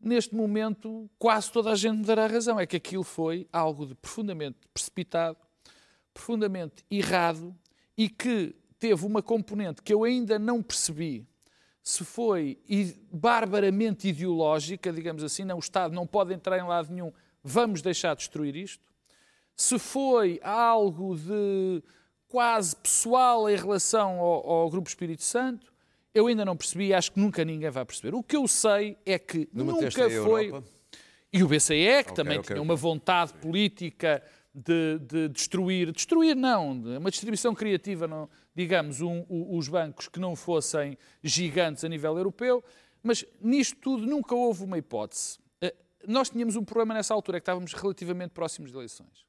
[0.00, 2.58] neste momento quase toda a gente me dará razão.
[2.58, 5.36] É que aquilo foi algo de profundamente precipitado,
[6.14, 7.54] profundamente errado
[7.96, 11.26] e que teve uma componente que eu ainda não percebi
[11.82, 12.58] se foi
[13.10, 18.14] barbaramente ideológica, digamos assim, não, o Estado não pode entrar em lado nenhum, vamos deixar
[18.14, 18.84] destruir isto,
[19.56, 21.82] se foi algo de
[22.30, 25.70] quase pessoal em relação ao, ao Grupo Espírito Santo,
[26.14, 28.14] eu ainda não percebi e acho que nunca ninguém vai perceber.
[28.16, 30.46] O que eu sei é que Debateste nunca foi.
[30.46, 30.64] Europa?
[31.32, 32.64] E o BCE, que Ok, também ok, tinha ok.
[32.68, 34.20] uma vontade política
[34.52, 40.18] de, de destruir, destruir não, uma distribuição criativa, não, digamos, um- o- os bancos que
[40.18, 42.64] não fossem gigantes a nível europeu,
[43.00, 45.38] mas nisto tudo nunca houve uma hipótese.
[45.60, 45.72] Eh,
[46.08, 49.24] Nós tínhamos um problema nessa altura, é que estávamos relativamente próximos de eleições.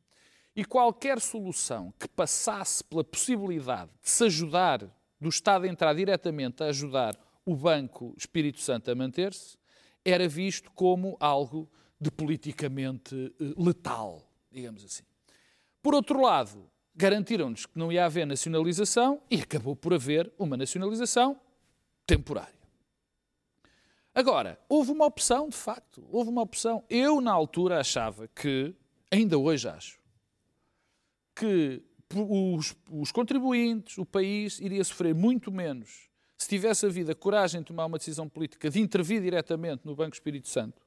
[0.56, 4.82] E qualquer solução que passasse pela possibilidade de se ajudar,
[5.20, 9.58] do Estado entrar diretamente a ajudar o Banco Espírito Santo a manter-se,
[10.04, 15.04] era visto como algo de politicamente eh, letal, digamos assim.
[15.82, 21.40] Por outro lado, garantiram-nos que não ia haver nacionalização e acabou por haver uma nacionalização
[22.06, 22.62] temporária.
[24.14, 26.84] Agora, houve uma opção, de facto, houve uma opção.
[26.90, 28.76] Eu, na altura, achava que,
[29.10, 30.01] ainda hoje acho,
[31.36, 31.82] que
[32.14, 37.68] os, os contribuintes, o país, iria sofrer muito menos se tivesse havido a coragem de
[37.68, 40.82] tomar uma decisão política de intervir diretamente no Banco Espírito Santo,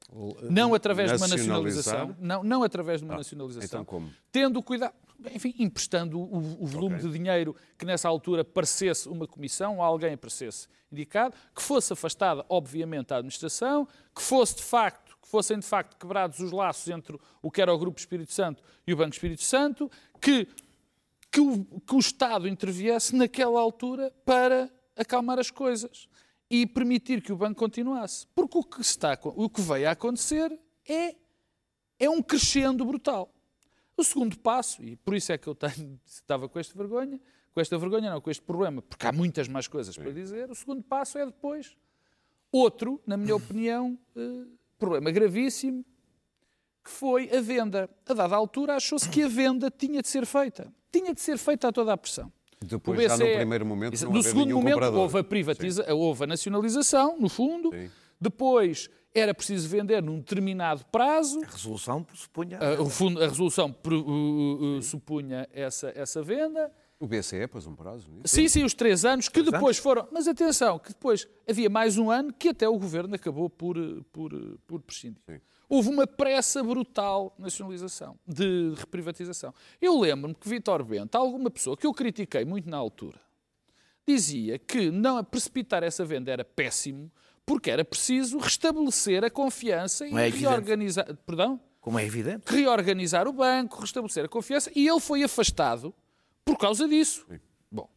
[0.49, 4.11] não através de uma nacionalização, não, não através de uma nacionalização, então como?
[4.33, 4.93] tendo cuidado,
[5.33, 7.07] enfim, emprestando o, o volume Ok.
[7.09, 12.45] de dinheiro que nessa altura parecesse uma comissão, ou alguém parecesse indicado, que fosse afastada,
[12.49, 17.19] obviamente, a administração, que fosse de facto que fossem de facto quebrados os laços entre
[17.41, 19.89] o que era o Grupo Espírito Santo e o Banco Espírito Santo,
[20.21, 20.47] que,
[21.31, 26.07] que, o, que o Estado interviesse naquela altura para acalmar as coisas
[26.47, 28.27] e permitir que o banco continuasse.
[28.35, 30.57] Porque o que, está, o que veio a acontecer
[30.87, 31.15] é,
[31.97, 33.33] é um crescendo brutal.
[33.97, 37.19] O segundo passo, e por isso é que eu tenho, estava com esta vergonha,
[37.51, 40.55] com esta vergonha não, com este problema, porque há muitas mais coisas para dizer, o
[40.55, 41.75] segundo passo é depois
[42.51, 44.45] outro, na minha opinião, eh,
[44.77, 45.83] problema gravíssimo,
[46.83, 47.89] que foi a venda.
[48.07, 50.71] A dada altura achou-se que a venda tinha de ser feita.
[50.91, 52.31] Tinha de ser feita a toda a pressão.
[52.63, 54.99] Depois, já no primeiro momento, não no segundo momento comprador.
[55.01, 57.69] houve a privatiza, houve a nacionalização, no fundo.
[57.71, 57.89] Sim.
[58.19, 61.39] Depois era preciso vender num determinado prazo.
[61.43, 62.59] A resolução pressupunha.
[62.59, 66.71] A, fundo- a resolução uh, uh, supunha essa, essa venda.
[67.05, 68.33] O BCE pôs um prazo nisso.
[68.35, 70.07] Sim, sim, os três anos que Três depois foram.
[70.11, 74.01] Mas atenção, que depois havia mais um ano que até o governo acabou por, eh,
[74.11, 75.21] por, eh, por prescindir.
[75.29, 75.39] Sim.
[75.69, 79.53] Houve uma pressa brutal de nacionalização, de reprivatização.
[79.79, 83.21] Eu lembro-me que Vítor Bento, alguma pessoa que eu critiquei muito na altura,
[84.07, 87.11] dizia que não precipitar essa venda era péssimo
[87.45, 91.15] porque era preciso restabelecer a confiança e é reorganizar.
[91.23, 91.59] Perdão?
[91.79, 92.45] Como é evidente.
[92.47, 95.93] reorganizar o banco, restabelecer a confiança, e ele foi afastado
[96.45, 97.25] por causa disso.
[97.71, 97.89] Bom,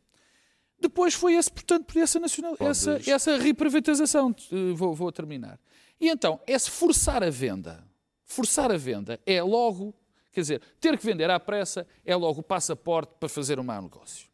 [0.81, 4.35] depois foi esse, portanto, por essa, nacional, essa, essa reprivatização.
[4.51, 5.61] Eh, Vou, vou terminar.
[6.01, 7.87] E então, esse forçar a venda,
[8.25, 9.95] forçar a venda é logo,
[10.33, 13.83] quer dizer, ter que vender à pressa é logo o passaporte para fazer um mau
[13.83, 14.29] negócio.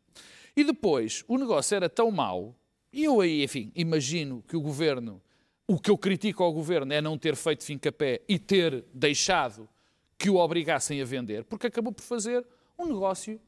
[0.56, 2.54] E depois, o negócio era tão mau,
[2.92, 5.20] e eu aí, enfim, imagino que o governo,
[5.66, 9.68] o que eu critico ao governo é não ter feito fim-capé e ter deixado
[10.16, 12.46] que o obrigassem a vender, porque acabou por fazer
[12.78, 13.40] um negócio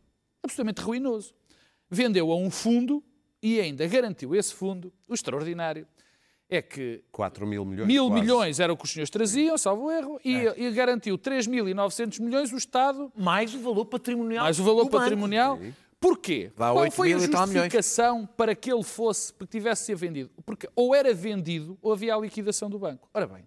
[0.46, 1.34] absolutamente ruinoso.
[1.90, 3.02] Vendeu a um fundo
[3.42, 5.86] e ainda garantiu esse fundo, o extraordinário,
[6.48, 7.86] é que 4 mil milhões.
[7.86, 8.20] mil quase.
[8.20, 12.56] milhões era o que os senhores traziam, salvo erro, e, e garantiu 3.900 milhões o
[12.56, 14.44] Estado Mais o valor patrimonial.
[14.44, 15.02] mais o valor do banco.
[15.02, 15.58] patrimonial.
[15.98, 16.52] Porquê?
[16.56, 19.96] Dá Qual 8 foi a justificação para que ele fosse, para que tivesse de ser
[19.96, 20.30] vendido?
[20.44, 23.08] Porque ou era vendido ou havia a liquidação do banco.
[23.12, 23.46] Ora bem,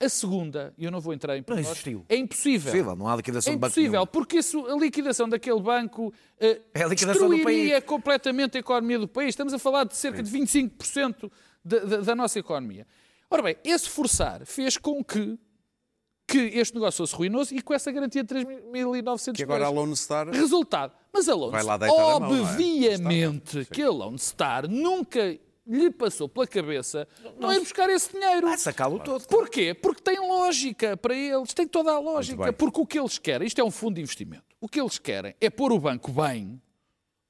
[0.00, 2.04] a segunda, e eu não vou entrar em pormenores, existiu.
[2.08, 2.68] é impossível.
[2.72, 6.60] Impossível, não há liquidação É de banco impossível, porque isso, a liquidação daquele banco eh,
[6.74, 7.84] É a liquidação do destruiria país.
[7.84, 9.28] completamente a economia do país.
[9.30, 11.30] Estamos a falar de cerca de 25%
[11.64, 12.86] da, da, da nossa economia.
[13.30, 15.38] Ora bem, esse forçar fez com que,
[16.26, 19.70] que este negócio fosse ruinoso e com essa garantia de 3.900 Que agora a.
[19.70, 20.92] Lone Star Resultado.
[21.12, 22.40] Mas a Lone Star, deitar a mão, é?
[22.40, 28.46] obviamente que a Lone Star nunca lhe passou pela cabeça não ir buscar esse dinheiro.
[28.46, 29.26] Vai sacá-lo todo.
[29.26, 29.74] Porquê?
[29.74, 32.52] Porque tem lógica para eles, tem toda a lógica.
[32.52, 35.34] Porque o que eles querem, isto é um fundo de investimento, o que eles querem
[35.40, 36.60] é pôr o banco bem,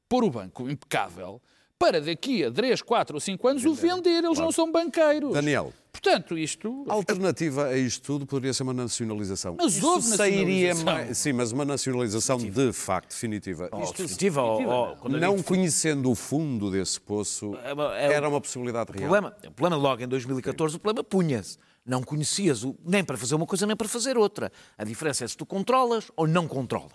[0.09, 1.41] pôr o banco impecável,
[1.79, 4.25] para daqui a 3, 4 ou 5 anos o vender.
[4.25, 5.33] Eles não são banqueiros.
[5.33, 5.73] Daniel.
[5.95, 6.85] Portanto, isto.
[6.89, 9.55] A alternativa a isto tudo poderia ser uma nacionalização.
[9.57, 10.85] Mas Isso houve sairia nacionalização.
[10.85, 11.19] mais.
[11.19, 13.71] Sim, mas uma nacionalização de facto definitiva.
[13.81, 18.13] Isto, Definitiva, ou- ou- quando eu não digo conhecendo o fundo desse poço, É é
[18.13, 19.09] era um- uma possibilidade O real.
[19.09, 21.57] problema, o problema logo em 2014, o problema punha-se.
[21.87, 24.51] Não conhecias o, nem para fazer uma coisa nem para fazer outra.
[24.77, 26.93] A diferença é se tu controlas ou não controlas.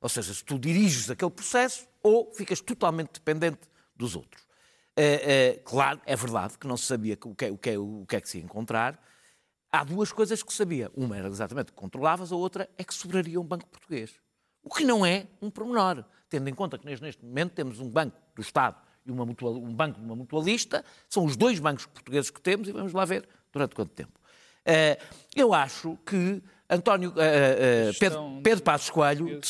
[0.00, 3.60] Ou seja, se tu diriges aquele processo ou ficas totalmente dependente
[3.96, 4.43] dos outros.
[4.96, 7.78] É, é, claro, é verdade que não se sabia o que, é- o, que é,
[7.78, 8.98] o que é que se ia encontrar.
[9.72, 10.90] Há duas coisas que se sabia.
[10.94, 14.12] Uma era exatamente que controlavas, a outra é que sobraria um banco português.
[14.62, 17.90] O que não é um pormenor, tendo em conta que neste neste momento temos um
[17.90, 21.86] banco do Estado e uma mutual- um banco de uma mutualista, são os dois bancos
[21.86, 24.18] portugueses que temos e vamos lá ver durante quanto tempo.
[24.64, 24.98] Eh,
[25.36, 27.12] eu acho que António,
[28.00, 29.40] Pedro, Pedro Passos Coelho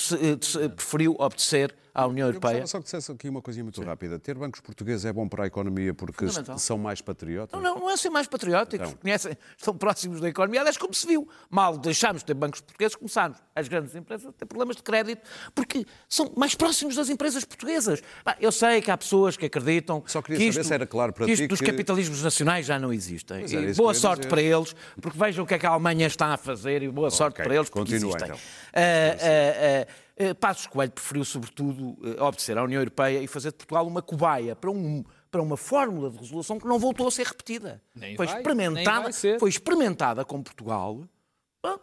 [0.75, 2.61] preferiu obedecer à União Eu Europeia.
[2.61, 4.19] gostava só que dissesse aqui uma coisinha muito rápida.
[4.19, 6.27] Ter bancos portugueses é bom para a economia porque
[6.59, 7.59] são mais patriotas?
[7.61, 9.01] Não, não, não é ser mais patrióticos, Então.
[9.01, 10.61] conhecem, estão próximos da economia.
[10.61, 14.33] Aliás, como se viu, mal deixámos de ter bancos portugueses, começámos as grandes empresas a
[14.33, 15.23] ter problemas de crédito,
[15.55, 18.03] porque são mais próximos das empresas portuguesas.
[18.41, 21.13] Eu sei que há pessoas que acreditam Só queria que saber isto, se era claro
[21.13, 23.45] para que isto dos que- capitalismos nacionais já não existem.
[23.47, 24.31] E boa eu sorte dizer.
[24.31, 27.11] para eles, porque vejam o que é que a Alemanha está a fazer e boa
[27.11, 28.29] sorte Ok, para eles, porque continua, existem.
[28.29, 28.39] então.
[28.73, 28.81] Ah,
[29.21, 30.04] ah, ah,
[30.39, 34.55] Passos Coelho preferiu, sobretudo, ah, obedecer à União Europeia e fazer de Portugal uma cobaia
[34.55, 37.83] para, um, para uma fórmula de resolução que não voltou a ser repetida.
[37.95, 39.41] Nem foi vai, nem experimentada, vai ser.
[39.41, 41.03] foi experimentada com Portugal.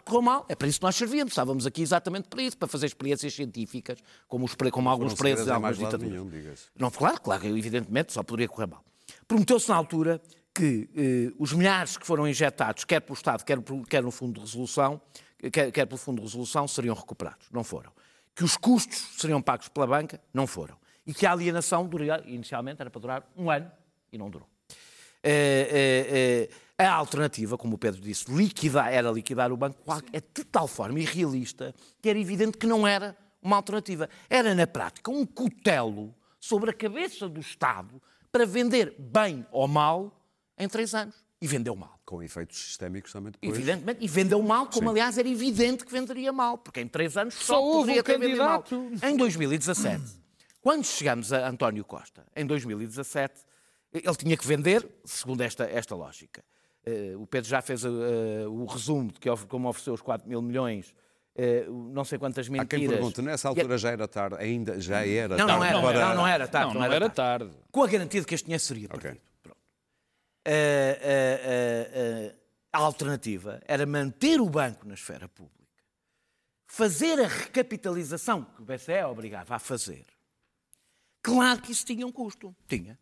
[0.05, 0.45] Correu mal.
[0.47, 1.31] É para isso que nós servíamos.
[1.31, 5.49] Estávamos aqui exatamente para isso, para fazer experiências científicas, como, os, como alguns presos e
[5.49, 6.11] a algumas ditaduras.
[6.11, 6.53] nenhum.
[6.77, 8.83] Não, claro, claro, evidentemente, só poderia correr mal.
[9.27, 10.21] Prometeu-se na altura
[10.53, 13.57] que eh, os milhares que foram injetados, quer pelo Estado, quer,
[13.89, 15.01] quer no Fundo de Resolução,
[15.51, 17.47] quer, quer pelo Fundo de Resolução, seriam recuperados.
[17.51, 17.91] Não foram.
[18.35, 20.77] Que os custos seriam pagos pela banca, não foram.
[21.05, 21.89] E que a alienação
[22.25, 23.71] inicialmente era para durar um ano
[24.11, 24.47] e não durou.
[25.23, 29.79] Eh, eh, eh, A alternativa, como o Pedro disse, liquidar, era liquidar o banco,
[30.11, 34.09] é de tal forma irrealista que era evidente que não era uma alternativa.
[34.29, 40.25] Era, na prática, um cutelo sobre a cabeça do Estado para vender bem ou mal
[40.57, 41.15] em três anos.
[41.41, 41.99] E vendeu mal.
[42.05, 43.57] Com efeitos sistémicos também depois.
[43.57, 44.89] Evidentemente, e vendeu mal, como Sim.
[44.89, 48.19] aliás era evidente que venderia mal, porque em três anos só, só poderia um ter
[48.19, 48.63] vendido mal.
[49.03, 50.03] Em 2017,
[50.61, 53.41] quando chegamos a António Costa, em 2017,
[53.93, 56.43] ele tinha que vender, segundo esta, esta lógica.
[56.85, 57.89] Uh, o Pedro já fez uh,
[58.49, 60.93] o resumo de que como ofereceu os 4 mil milhões,
[61.35, 62.67] uh, não sei quantas mentiras.
[62.67, 65.59] Há quem pergunte, nessa altura já era tarde, ainda já era não, tarde.
[65.59, 66.07] Não, era, para...
[66.07, 66.67] não, não era tarde.
[66.67, 67.45] Não, não, não era, tarde.
[67.45, 67.63] tarde.
[67.71, 69.30] Com a garantia de que este dinheiro seria perdido.
[70.43, 72.35] Okay.
[72.73, 75.61] a alternativa era manter o banco na esfera pública,
[76.65, 80.05] fazer a recapitalização que o BCE obrigava a fazer.
[81.21, 82.55] Claro que isso tinha um custo.
[82.67, 82.97] Tinha.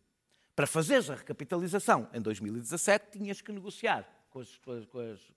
[0.56, 4.86] Para fazeres a recapitalização em 2017, tinhas que negociar com as, com as,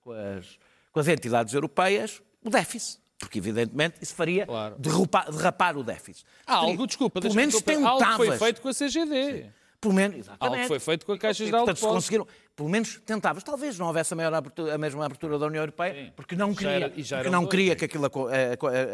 [0.01, 0.59] com as,
[0.91, 4.75] com as entidades europeias o déficit porque evidentemente isso faria claro.
[4.79, 6.27] derrupar, derrapar o déficit.
[6.45, 8.03] Há algo, desculpa, pelo menos tentavas.
[8.03, 9.45] Algo foi feito com a CGD.
[9.45, 9.53] Sim.
[9.83, 10.55] Pelo menos, exatamente.
[10.61, 11.95] Algo foi feito com a Caixa Geral de Depósitos.
[11.95, 13.43] conseguiram, pelo menos tentavas.
[13.43, 16.13] Talvez não houvesse a, maior abertura, a mesma abertura da União Europeia, Sim.
[16.15, 18.09] porque não queria, era, porque não queria que aquilo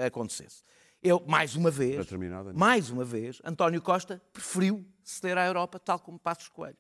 [0.07, 0.62] acontecesse.
[1.03, 2.09] Eu, mais uma vez,
[2.55, 6.79] mais uma vez, António Costa preferiu ceder à Europa, tal como Passos Coelho.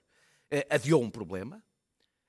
[0.50, 1.62] Eh, adiou um problema,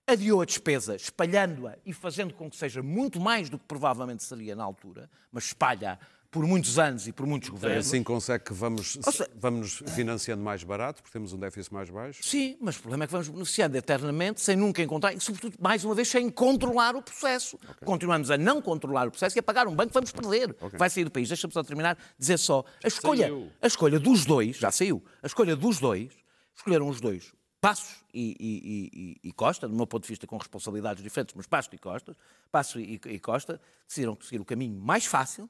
[0.06, 4.54] adiou a despesa, espalhando-a e fazendo com que seja muito mais do que provavelmente seria
[4.54, 5.98] na altura, mas espalha
[6.32, 7.88] por muitos anos e por muitos governos.
[7.88, 12.22] Assim consegue que vamos, seja, vamos financiando mais barato, porque temos um déficit mais baixo?
[12.24, 15.84] Sim, mas o problema é que vamos beneficiando eternamente sem nunca encontrar, e sobretudo, mais
[15.84, 17.56] uma vez, sem controlar o processo.
[17.58, 17.86] Okay.
[17.86, 20.56] Continuamos a não controlar o processo e a pagar um banco vamos perder.
[20.62, 20.78] Okay.
[20.78, 21.28] Vai sair do país.
[21.28, 25.56] Deixa-me só terminar, dizer só, a escolha, a escolha dos dois, já saiu, a escolha
[25.56, 26.10] dos dois,
[26.56, 30.38] escolheram os dois, Passos e, e, e, e, Costa, do meu ponto de vista com
[30.38, 32.18] responsabilidades diferentes, mas Passos e Costa,
[32.50, 35.50] Passos e, Costa decidiram seguir o caminho mais fácil,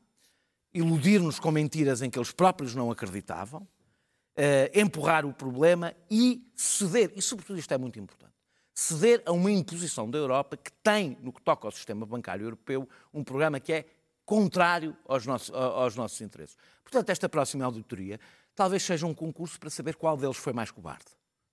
[0.73, 7.11] iludir-nos com mentiras em que eles próprios não acreditavam, uh, empurrar o problema e ceder,
[7.15, 8.33] e sobretudo isto é muito importante,
[8.73, 12.87] ceder a uma imposição da Europa que tem, no que toca ao sistema bancário europeu,
[13.13, 13.85] um programa que é
[14.25, 16.55] contrário aos nossos, aos nossos interesses.
[16.83, 18.19] Portanto, esta próxima auditoria
[18.55, 21.05] talvez seja um concurso para saber qual deles foi mais cobarde.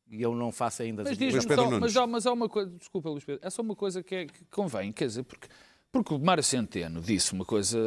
[0.09, 1.03] E eu não faço ainda...
[1.03, 3.75] Mas diz-me só, mas há, mas há uma coisa, desculpa Luís Pedro, é só uma
[3.75, 5.49] coisa que, é, que convém, quer dizer, porque
[6.03, 7.79] porque o Mário Centeno disse uma coisa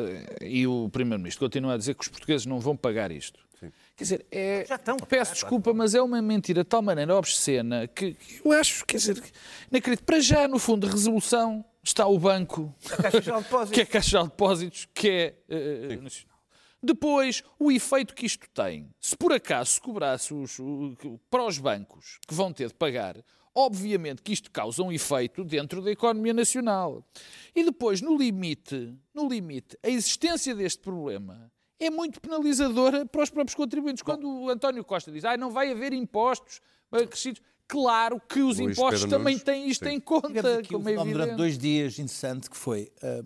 [0.42, 3.40] e o Primeiro-Ministro continua a dizer que os portugueses não vão pagar isto.
[3.60, 3.72] Sim.
[3.96, 7.88] Quer dizer, é, Já estão, peço desculpa, mas é uma mentira de tal maneira obscena
[7.88, 9.22] que eu acho, quer dizer,
[9.70, 10.04] não acredito.
[10.04, 12.74] Para já, no fundo, de resolução está o banco,
[13.72, 16.40] que é a Caixa de Depósitos, que é uh, nacional.
[16.82, 20.96] Depois, o efeito que isto tem, se por acaso se cobrasse os, o,
[21.30, 23.18] para os bancos que vão ter de pagar,
[23.60, 27.06] Obviamente que isto causa um efeito dentro da economia nacional.
[27.54, 33.30] E depois, no limite, no limite, a existência deste problema é muito penalizadora para os
[33.30, 34.02] próprios contribuintes.
[34.02, 38.78] Quando o António Costa diz, ah, não vai haver impostos acrescidos, claro que os Luís
[38.78, 39.44] impostos Pedro também Nunes.
[39.44, 39.92] têm isto Sim.
[39.92, 40.60] em conta.
[40.60, 41.14] Aqui como é evidente.
[41.14, 43.26] durante dois dias interessante que foi, uh,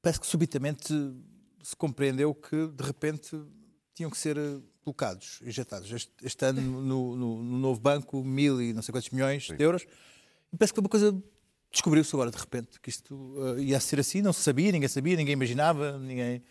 [0.00, 0.92] parece que subitamente
[1.62, 3.38] se compreendeu que de repente
[3.94, 8.62] tinham que ser uh, colocados, injetados este, este ano no, no, no, novo banco, mil
[8.62, 9.56] e não sei quantos milhões Sim.
[9.56, 9.82] de euros.
[10.52, 11.22] E parece que foi uma coisa.
[11.72, 15.16] Descobriu-se agora de repente que isto uh, ia ser assim, não se sabia, ninguém sabia,
[15.16, 16.42] ninguém imaginava, ninguém.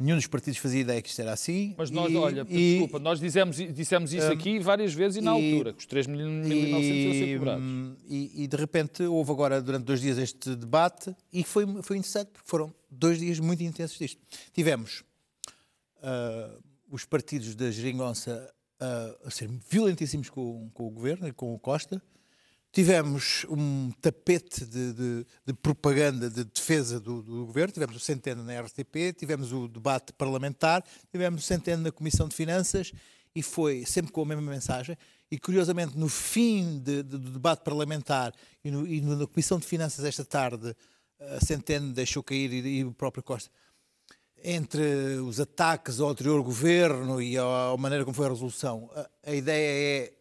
[0.00, 1.74] Nenhum dos partidos fazia ideia que isto era assim.
[1.76, 5.20] Mas nós, e, olha, e, desculpa, nós dissemos, dissemos isso um, aqui várias vezes e
[5.20, 7.64] na e, altura, que os 3.900 iam ser cobrados.
[8.06, 12.28] E, e, de repente houve agora, durante dois dias, este debate e foi, foi interessante,
[12.28, 14.20] porque foram dois dias muito intensos disto.
[14.52, 15.02] Tivemos
[15.96, 16.57] uh,
[16.98, 21.58] os partidos da geringonça a, a ser violentíssimos com, com, o governo e com o
[21.58, 22.02] Costa.
[22.72, 28.42] Tivemos um tapete de, de, de propaganda de defesa do, do, governo, tivemos o Centeno
[28.42, 32.92] na RTP, tivemos o debate parlamentar, tivemos o Centeno na Comissão de Finanças
[33.34, 34.98] e foi sempre com a mesma mensagem.
[35.30, 38.34] E curiosamente, no fim de, do debate parlamentar
[38.64, 40.74] e, no, e na Comissão de Finanças esta tarde,
[41.20, 43.50] a Centeno deixou cair e, e o próprio Costa
[44.44, 44.82] entre
[45.20, 50.06] os ataques ao anterior governo e a maneira como foi a resolução, a, a ideia
[50.06, 50.12] é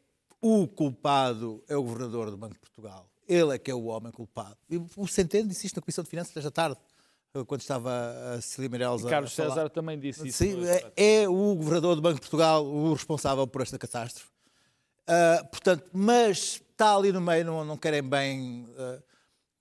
[0.42, 3.10] o culpado é o governador do Banco de Portugal.
[3.28, 4.56] Ele é que é o homem culpado.
[4.70, 6.78] E o Centeno disse isto na Comissão de Finanças esta tarde,
[7.46, 7.92] quando estava
[8.34, 10.38] a Cecília Meirelles a Carlos César também disse isso.
[10.38, 14.30] Sim, é, é, o governador do Banco de Portugal o responsável por esta catástrofe.
[15.08, 19.02] Uh, portanto, mas está ali no meio, não, não querem bem uh,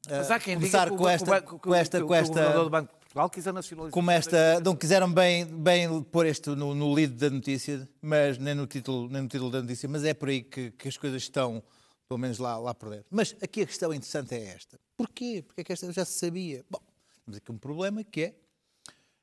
[0.09, 3.31] mas há quem diga com, esta, com esta, com esta, o governador do Banco Portugal
[3.31, 3.93] quis a nacionalização.
[3.93, 8.55] Como esta, não quiseram bem, bem pôr este no, no lead da notícia, mas nem
[8.55, 11.23] no, título, nem no título da notícia, mas é por aí que, que as coisas
[11.23, 11.63] estão
[12.07, 13.07] pelo menos lá, lá por dentro.
[13.11, 14.79] Mas aqui a questão interessante é esta.
[14.99, 15.43] Porquê?
[15.47, 16.63] Porque é que esta já se sabia?
[16.69, 16.79] Bom,
[17.25, 18.35] temos aqui um problema que é,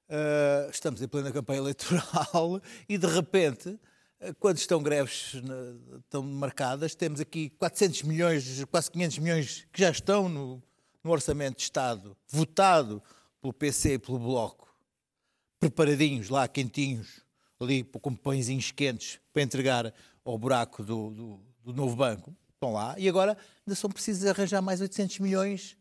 [0.10, 5.36] uh, estamos em plena campanha eleitoral e de repente, uh, quando estão greves
[6.00, 10.64] estão marcadas, temos aqui 400 milhões, quase 500 milhões que já estão no,
[11.04, 13.04] no Orçamento de Estado, votado
[13.44, 14.74] pelo PC e pelo Bloco,
[15.60, 17.20] preparadinhos lá, quentinhos,
[17.60, 22.34] ali com pãezinhos quentes para entregar ao buraco do, do, do novo banco.
[22.54, 23.38] Estão lá e agora
[23.68, 25.78] ainda são precisos arranjar mais 800 milhões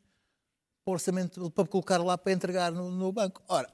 [0.84, 3.40] para, orçamento, para colocar lá para entregar no, no banco.
[3.46, 3.72] Ora,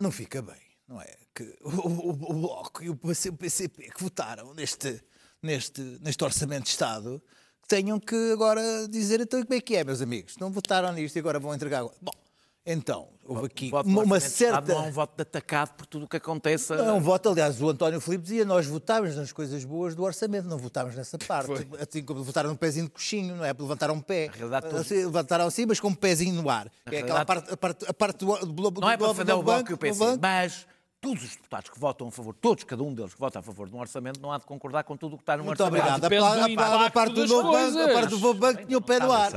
[0.00, 1.16] não fica bem, não é?
[1.32, 5.00] Que o, o, o Bloco e o PCP que votaram neste,
[5.40, 7.22] neste, neste orçamento de Estado
[7.68, 10.36] tenham que agora dizer então como é que é, meus amigos.
[10.38, 11.84] Não votaram nisto e agora vão entregar.
[12.02, 12.27] Bom,
[12.66, 14.74] então, houve aqui voto uma, certa.
[14.74, 16.76] Não é um voto de atacado por tudo o que aconteça.
[16.76, 20.02] Não é um voto, aliás, o António Filipe dizia nós votámos nas coisas boas do
[20.02, 21.66] orçamento, não votámos nessa parte.
[21.80, 23.54] Assim como votaram um pezinho de coxinho, não é?
[23.58, 24.30] Levantaram um pé.
[24.78, 26.70] Assim, levantaram assim, mas com um pezinho no ar.
[26.90, 29.42] É aquela parte, a parte, a parte do, do, do, Não é para defender o
[29.42, 30.18] Bloco banco, e o PC, banco.
[30.20, 30.66] mas
[31.00, 33.68] todos os deputados que votam a favor, todos, cada um deles que vota a favor
[33.68, 36.04] de um orçamento, não há de concordar com tudo o que está no Muito orçamento.
[36.04, 36.24] obrigado.
[36.24, 38.80] A, a, a impacto parte do novo banco, a parte do novo banco tinha o
[38.80, 39.32] pé no ar.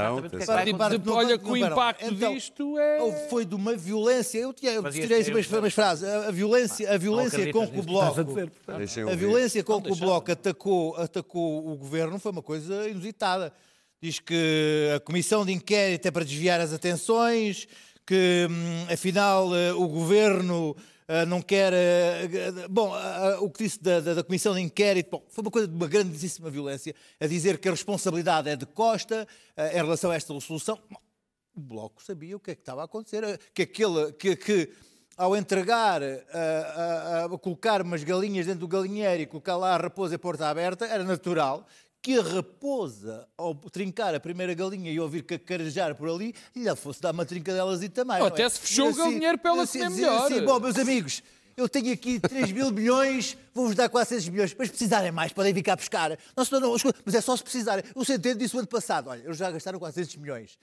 [1.10, 3.28] Olha que o impacto Então, disto é...
[3.30, 4.40] Foi de uma violência.
[4.40, 6.04] Eu, tinha, eu tirei umas, umas frases.
[6.04, 8.20] A, a violência, a violência com que o Bloco.
[9.12, 9.96] A violência com que o.
[9.96, 13.54] Bloco atacou, atacou o governo foi uma coisa inusitada.
[14.02, 17.68] Diz que a comissão de inquérito é para desviar as atenções,
[18.06, 20.76] que hum, afinal eh, o governo
[21.28, 21.74] não quer.
[22.70, 25.52] Bom, ah, ah, o que disse da, da- da comissão de inquérito bom, foi uma
[25.52, 30.12] coisa de uma grandíssima violência, a dizer que a responsabilidade é de Costa em relação
[30.12, 30.80] a esta solução.
[30.90, 30.98] Bom,
[31.56, 34.70] o Bloco sabia o que é que estava a acontecer, que aquele que, que
[35.18, 39.78] ao entregar, a, a- a colocar umas galinhas dentro do galinheiro e colocar lá a
[39.78, 41.68] raposa e a porta aberta, era natural
[42.02, 47.00] que a raposa, ao trincar a primeira galinha e ouvir cacarejar por ali, lhe fosse
[47.02, 48.16] dar uma trinca delas e também.
[48.18, 48.50] Ou não até é?
[48.50, 50.26] se fechou o Assim- galinheiro para ela assim- comer dizer melhor.
[50.32, 51.22] assim, bom, meus amigos,
[51.56, 55.54] eu tenho aqui 3 mil milhões, vou-vos dar 400 milhões, mas se precisarem mais, podem
[55.54, 56.18] vir cá buscar.
[56.36, 56.76] Não, senão não,
[57.06, 57.84] mas é só se precisarem.
[57.94, 60.58] O Centeno disse o ano passado, olha, eles já gastaram 400 milhões.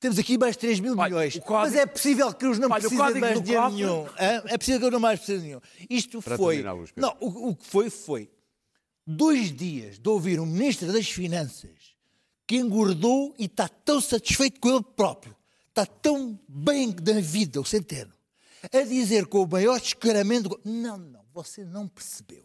[0.00, 1.32] Temos aqui mais 3 mil Olha, milhões.
[1.40, 4.06] código- Mas é possível que eles não Olha, precisem de código mais dinheiro cofre- nenhum.
[4.46, 5.60] É possível que eles não mais precisem de nenhum.
[5.90, 6.62] Isto Para foi.
[6.62, 6.84] terminar.
[6.94, 8.30] Não, o, o que foi, foi
[9.08, 11.96] dois dias de ouvir um ministro das Finanças
[12.46, 15.34] que engordou e está tão satisfeito com ele próprio,
[15.68, 18.12] está tão bem da vida, o Centeno,
[18.62, 22.44] a dizer com o maior descaramento: não, não, você não percebeu.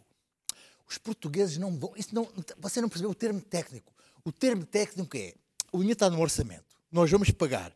[0.88, 1.92] Os portugueses não vão.
[1.96, 2.26] Isso não,
[2.58, 3.92] você não percebeu o termo técnico.
[4.24, 5.34] O termo técnico é:
[5.70, 7.74] o dinheiro está no orçamento, nós vamos pagar.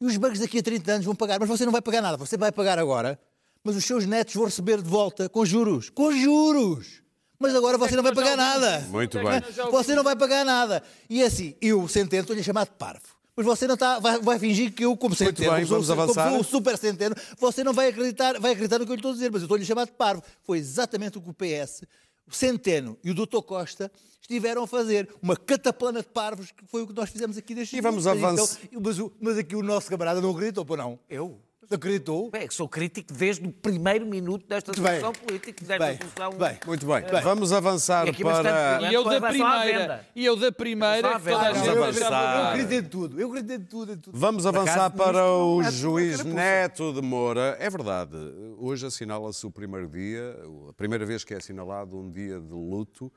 [0.00, 2.16] E os bancos daqui a 30 anos vão pagar, mas você não vai pagar nada.
[2.16, 3.20] Você vai pagar agora,
[3.62, 5.90] mas os seus netos vão receber de volta com juros.
[5.90, 7.02] Com juros!
[7.40, 8.80] Mas agora você não vai pagar nada.
[8.90, 9.26] Muito bem.
[9.28, 10.82] é já Você não vai pagar nada.
[11.08, 13.00] E assim, eu, Centeno, estou-lhe a chamar de parvo.
[13.34, 15.90] Mas você não está, vai, vai fingir que eu, como Centeno, bem, como sou- vamos
[15.90, 16.24] avançar.
[16.24, 19.00] como sou o super Centeno, você não vai acreditar, vai acreditar no que eu lhe
[19.00, 20.22] estou a dizer, mas eu estou-lhe a chamar de parvo.
[20.42, 21.84] Foi exatamente o que o PS,
[22.30, 23.40] o Centeno e o Dr.
[23.40, 25.08] Costa estiveram a fazer.
[25.22, 28.22] Uma cataplana de parvos, que foi o que nós fizemos aqui neste E vamos minuto.
[28.26, 28.58] avançar.
[28.70, 30.98] Então, mas, mas aqui o nosso camarada não acreditou, pô não?
[31.08, 31.40] Eu?
[31.70, 32.30] Acreditou?
[32.30, 36.32] Bem, é que sou crítico desde o primeiro minuto desta discussão política, desta Bem, discussão.
[36.32, 36.58] bem.
[36.66, 37.02] Muito bem.
[37.02, 37.20] Bem.
[37.22, 38.82] Vamos avançar E para.
[38.90, 42.36] E eu da primeira, e eu da primeira, Vamos avançar.
[42.36, 43.96] Eu acreditei de tudo, eu acreditei de tudo.
[43.96, 44.18] Tudo.
[44.18, 46.24] Vamos avançar para o juiz.
[46.24, 47.56] Neto de Moura.
[47.60, 48.16] É verdade,
[48.58, 50.36] hoje assinala-se o primeiro dia,
[50.68, 53.12] a primeira vez que é assinalado um dia de luto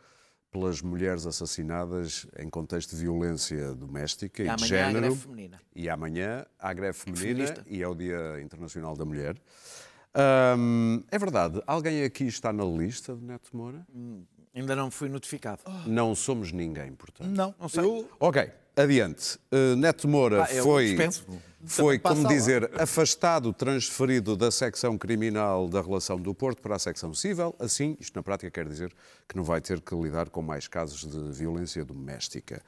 [0.54, 5.00] pelas mulheres assassinadas em contexto de violência doméstica e, E de género.
[5.02, 5.60] greve feminina.
[5.76, 7.66] E amanhã há greve feminina Feminista.
[7.68, 9.36] e é o Dia Internacional da Mulher.
[10.56, 13.84] Hum, é verdade, alguém aqui está na lista de Neto Moura?
[14.54, 15.62] Ainda não fui notificado.
[15.88, 17.28] Não somos ninguém, portanto.
[17.30, 17.84] Não, Não sei.
[17.84, 19.40] eu- Ok, adiante.
[19.52, 21.26] Uh, Neto Moura Ah, foi, dispenso.
[21.66, 22.30] Foi como lá.
[22.30, 27.56] dizer, afastado, transferido da secção criminal da relação do Porto para a secção civil.
[27.60, 28.94] Assim, isto na prática quer dizer
[29.28, 32.62] que não vai ter que lidar com mais casos de violência doméstica.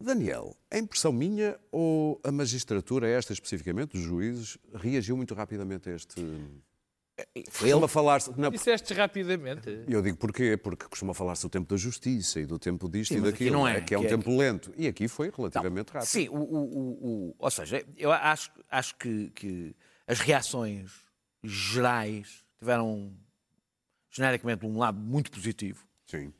[0.00, 5.94] Daniel, é impressão minha ou a magistratura, esta especificamente, os juízes, reagiu muito rapidamente a
[5.94, 6.20] este...
[7.50, 8.32] Costuma falar-se...
[8.38, 9.84] não, Disseste rapidamente.
[9.86, 10.56] eu digo porquê?
[10.56, 13.56] Porque costuma falar-se do tempo da justiça e do tempo disto e mas aqui daquilo,
[13.58, 14.72] não é, que é um que é- tempo lento.
[14.76, 16.08] E aqui foi relativamente rápido.
[16.08, 20.90] Sim, o, o- o- o- ou seja, eu acho, acho que, que as reações
[21.44, 23.12] gerais tiveram
[24.10, 26.32] genericamente um lado muito positivo, Sim.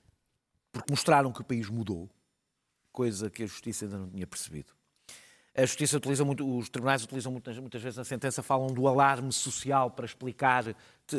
[0.72, 2.10] porque mostraram que o país mudou,
[2.92, 4.72] coisa que a justiça ainda não tinha percebido.
[5.55, 9.30] A justiça utiliza muito, os tribunais utilizam muitas, muitas vezes na sentença, falam do alarme
[9.32, 10.64] social para explicar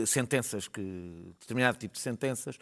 [0.08, 2.58] sentenças, que, determinado tipo de sentenças,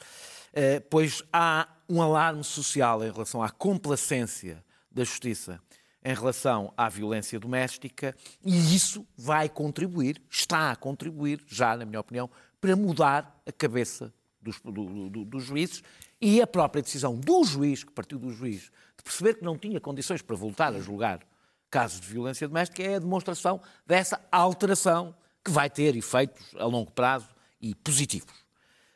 [0.51, 4.61] eh, pois há um alarme social em relação à complacência
[4.91, 5.61] da justiça
[6.03, 11.99] em relação à violência doméstica e isso vai contribuir, está a contribuir, já na minha
[11.99, 15.84] opinião, para mudar a cabeça dos, do, do, dos juízes
[16.19, 19.80] e a própria decisão do juiz, que partiu do juiz, de perceber que não tinha
[19.80, 21.19] condições para voltar a julgar
[21.72, 26.91] casos de violência doméstica, é a demonstração dessa alteração que vai ter efeitos a longo
[26.91, 28.36] prazo e positivos.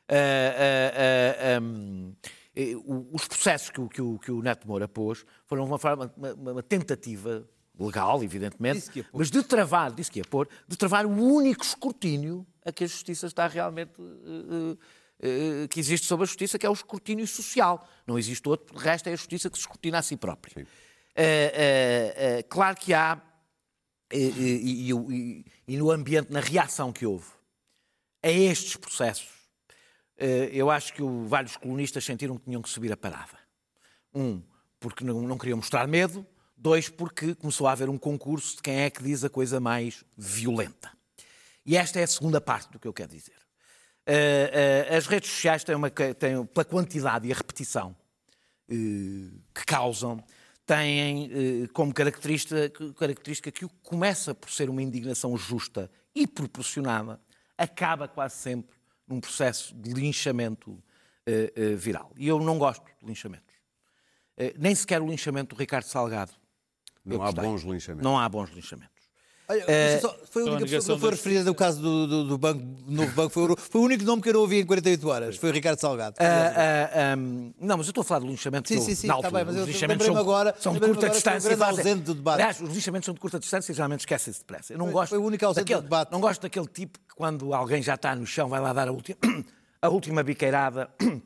[0.10, 5.26] Uh, uh, uh, um, os processos que o, que, o, que o Neto Moura pôs
[5.46, 7.48] foram uma, forma, uma, uma tentativa
[7.78, 12.72] legal, evidentemente, mas de travar, disse que ia pôr, de travar o único escrutínio a
[12.72, 14.78] que a justiça está realmente uh,
[15.70, 17.88] que existe sobre a justiça, que é o escrutínio social.
[18.06, 20.68] Não existe outro, de resto é a justiça que se escrutina a si própria.
[21.18, 23.22] Uh, uh, claro que há,
[24.12, 27.28] e, e, e, no ambiente, na reação que houve
[28.22, 29.30] a estes processos,
[30.52, 33.38] eu acho que o, vários colonistas sentiram que tinham que subir a parada.
[34.14, 34.42] Um,
[34.80, 38.82] porque não, não queriam mostrar medo, dois, porque começou a haver um concurso de quem
[38.82, 40.92] é que diz a coisa mais violenta.
[41.66, 43.36] E esta é a segunda parte do que eu quero dizer.
[44.08, 47.96] Uh, uh, as redes sociais têm, uma, têm, pela quantidade e a repetição
[48.70, 50.24] uh, que causam,
[50.66, 57.20] têm como característica, característica que o que começa por ser uma indignação justa e proporcionada,
[57.58, 58.76] acaba quase sempre
[59.08, 60.82] num processo de linchamento
[61.78, 62.12] viral.
[62.18, 63.56] E eu não gosto de linchamentos.
[64.58, 66.34] nem sequer o linchamento do Ricardo Salgado.
[67.04, 68.04] Não há bons linchamentos.
[68.04, 68.95] Não há bons linchamentos.
[69.48, 72.38] Olha, é, só, foi a única pessoa que foi referida no caso do, do, do,
[72.38, 74.66] banco, do novo banco, foi o, foi o único nome que eu não ouvi em
[74.66, 76.16] 48 horas, foi o Ricardo Salgado.
[76.20, 79.12] Uh, uh, ah, um, não, mas eu estou a falar de linchamento sim, sim, sim,
[79.12, 81.58] está bem, mas os lixamentos são, agora, são de curta distância.
[81.58, 81.98] fazem...
[81.98, 82.42] do debate.
[82.42, 84.74] Aliás, os lixamentos são de curta distância e geralmente esquecem-se depressa.
[84.74, 86.12] Eu não foi, gosto foi o único ausente daquele, do debate.
[86.12, 88.92] Não gosto daquele tipo que quando alguém já está no chão vai lá dar a
[88.92, 89.18] última,
[89.80, 90.90] a última biqueirada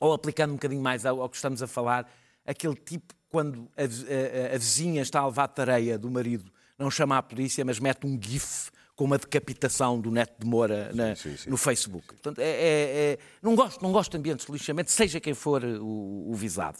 [0.00, 2.10] ou aplicando um bocadinho mais ao, ao que estamos a falar,
[2.44, 6.50] aquele tipo quando a, a, a vizinha está a levar tareia do marido
[6.80, 10.90] não chama a polícia, mas mete um GIF com uma decapitação do Neto de Moura
[10.92, 11.50] na, sim, sim, sim.
[11.50, 12.06] no Facebook.
[12.06, 15.64] Portanto, é, é, é, não, gosto, não gosto de ambientes de lixamento, seja quem for
[15.64, 16.78] o, o visado.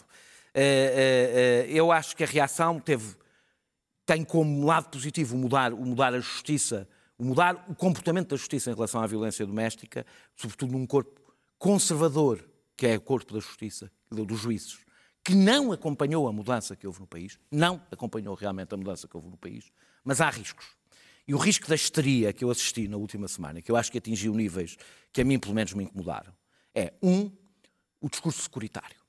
[0.53, 3.15] É, eu acho que a reação teve,
[4.05, 6.87] tem como lado positivo mudar, mudar a justiça,
[7.17, 11.21] mudar o comportamento da justiça em relação à violência doméstica, sobretudo num corpo
[11.57, 12.43] conservador,
[12.75, 14.79] que é o corpo da justiça, dos juízes,
[15.23, 19.15] que não acompanhou a mudança que houve no país, não acompanhou realmente a mudança que
[19.15, 19.71] houve no país,
[20.03, 20.65] mas há riscos.
[21.27, 23.97] E o risco da histeria que eu assisti na última semana, que eu acho que
[23.97, 24.77] atingiu níveis
[25.13, 26.33] que a mim, pelo menos, me incomodaram,
[26.73, 27.31] é, um,
[27.99, 28.99] o discurso securitário.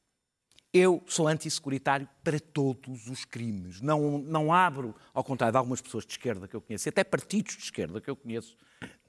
[0.72, 3.80] Eu sou antissecuritário para todos os crimes.
[3.80, 7.56] Não, não abro, ao contrário de algumas pessoas de esquerda que eu conheço, até partidos
[7.56, 8.56] de esquerda que eu conheço,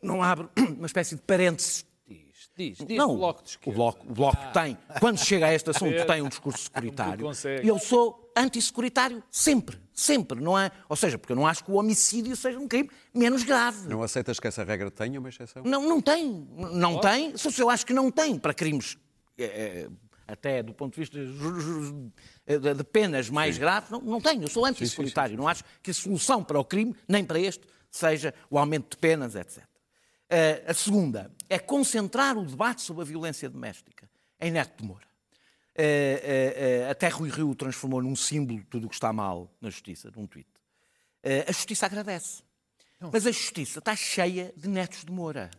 [0.02, 3.72] não abro uma espécie de parênteses Diz, diz, diz não, o Bloco de Esquerda.
[3.72, 4.52] O Bloco, o bloco ah.
[4.52, 4.78] tem.
[5.00, 7.28] Quando chega a este assunto, tem um discurso securitário.
[7.64, 10.72] E eu sou antissecuritário sempre, sempre, não é?
[10.90, 13.88] Ou seja, porque eu não acho que o homicídio seja um crime menos grave.
[13.88, 15.64] Não aceitas que essa regra tenha uma exceção?
[15.64, 16.48] Não, não tem.
[16.72, 17.00] Não oh.
[17.00, 17.38] tem.
[17.38, 18.98] Se eu acho que não tem para crimes,
[19.38, 19.88] é,
[20.28, 23.62] até do ponto de vista de penas mais Sim.
[23.62, 24.42] graves, não, não tem.
[24.42, 25.38] Eu sou antissecuritário.
[25.38, 28.98] Não acho que a solução para o crime, nem para este, seja o aumento de
[28.98, 29.60] penas, etc.
[29.60, 35.13] Uh, a segunda é concentrar o debate sobre a violência doméstica em Neto de Moura.
[35.76, 39.70] Uh, uh, até Rui Rio transformou num símbolo de tudo o que está mal na
[39.70, 40.48] justiça, num tweet.
[41.48, 42.44] a justiça agradece.
[43.12, 45.52] Mas a justiça está cheia de netos de Moura.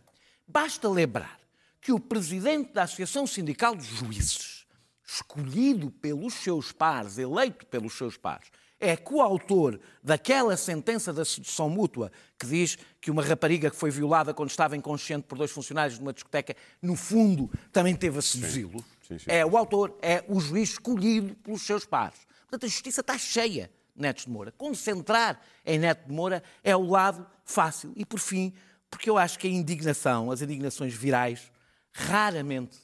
[0.47, 1.39] Basta lembrar
[1.81, 4.67] que o presidente da Associação Sindical dos Juízes,
[5.07, 8.49] escolhido pelos seus pares, eleito pelos seus pares,
[8.81, 14.35] é coautor daquela sentença da sedução mútua que diz que uma rapariga que foi violada
[14.35, 18.85] quando estava inconsciente por dois funcionários de uma discoteca, no fundo, também teve a seduzi-lo.
[19.27, 22.27] É o autor, é o juiz escolhido pelos seus pares.
[22.43, 24.53] Portanto, a justiça está cheia de Netos de Moura.
[24.53, 27.93] Concentrar em Neto de Moura é o lado fácil.
[27.97, 28.53] E, por fim,
[28.91, 31.53] porque eu acho que a indignação, as indignações virais,
[31.93, 32.79] raramente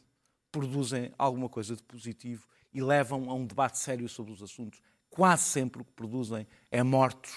[0.52, 5.42] produzem alguma coisa de positivo e levam a um debate sério sobre os assuntos quase
[5.42, 7.32] sempre o que produzem é mortos,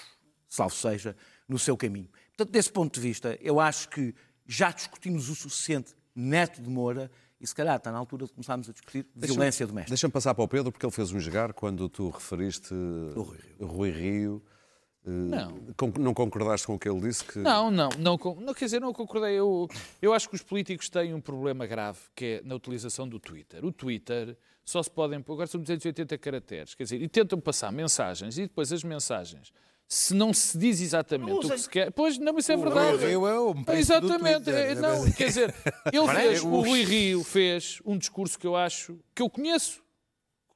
[0.48, 1.16] salvo seja,
[1.48, 2.08] no seu caminho.
[2.28, 4.14] Portanto, desse ponto de vista, eu acho que
[4.46, 7.10] já discutimos o suficiente Neto de Moura
[7.44, 9.90] e se calhar está na altura de começarmos a discutir violência doméstica.
[9.90, 13.38] Deixa-me passar para o Pedro, porque ele fez um jogar quando tu referiste o Rui
[13.38, 13.66] Rio.
[13.66, 14.42] Rui Rio.
[15.06, 15.62] Eh, não.
[15.98, 17.22] Não concordaste com o que ele disse?
[17.22, 17.38] Que...
[17.38, 19.34] Não, não, não, não, quer dizer, não concordei.
[19.34, 19.68] Eu,
[20.00, 23.62] eu acho que os políticos têm um problema grave, que é na utilização do Twitter.
[23.62, 25.18] O Twitter só se podem.
[25.18, 29.52] Agora são 280 caracteres, quer dizer, e tentam passar mensagens e depois as mensagens
[29.88, 31.90] se não se diz exatamente o que se quer.
[31.92, 32.96] Pois não, isso é verdade.
[32.96, 34.44] Rui Rio é um Exatamente.
[34.44, 34.54] Twitter.
[34.54, 35.54] é, não, quer dizer,
[35.92, 39.82] ele fez, o Rui Rio fez um discurso que eu acho que eu conheço,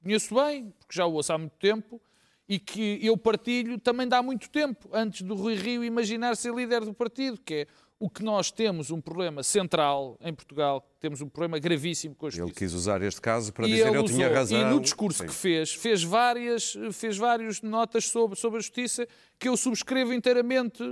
[0.03, 2.01] conheço bem, porque já o ouço há muito tempo,
[2.49, 6.85] e que eu partilho também dá muito tempo, antes do Rui Rio imaginar ser líder
[6.85, 7.67] do partido, que é
[8.01, 12.31] o que nós temos um problema central em Portugal, temos um problema gravíssimo com a
[12.31, 12.49] justiça.
[12.49, 14.61] Ele quis usar este caso para E dizer eu tinha razão.
[14.61, 15.27] E no discurso Sim.
[15.27, 19.07] que fez, fez várias, fez várias notas sobre, sobre a justiça
[19.39, 20.83] que eu subscrevo inteiramente,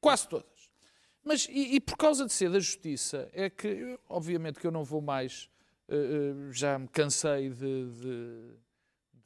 [0.00, 0.52] quase todas.
[1.24, 4.84] Mas, e, e por causa de ser da justiça, é que, obviamente, que eu não
[4.84, 5.48] vou mais,
[5.88, 8.54] eh, já me cansei de, de,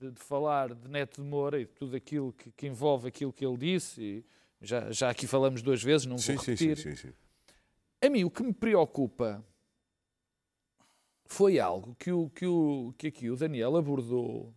[0.01, 3.33] de- de falar de Neto de Moura e de tudo aquilo que, que envolve aquilo
[3.33, 4.25] que ele disse, e
[4.61, 6.77] já, já aqui falamos duas vezes, não Sim, vou repetir.
[6.77, 7.15] sim, sim, sim.
[8.05, 9.45] A mim o que me preocupa
[11.25, 14.55] foi algo que, o, que, o, que aqui o Daniel abordou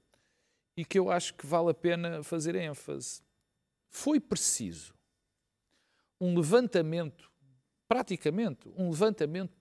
[0.78, 3.22] e que eu acho que vale a pena fazer ênfase.
[3.90, 4.94] Foi preciso
[6.22, 7.30] um levantamento,
[7.88, 9.58] praticamente um levantamento.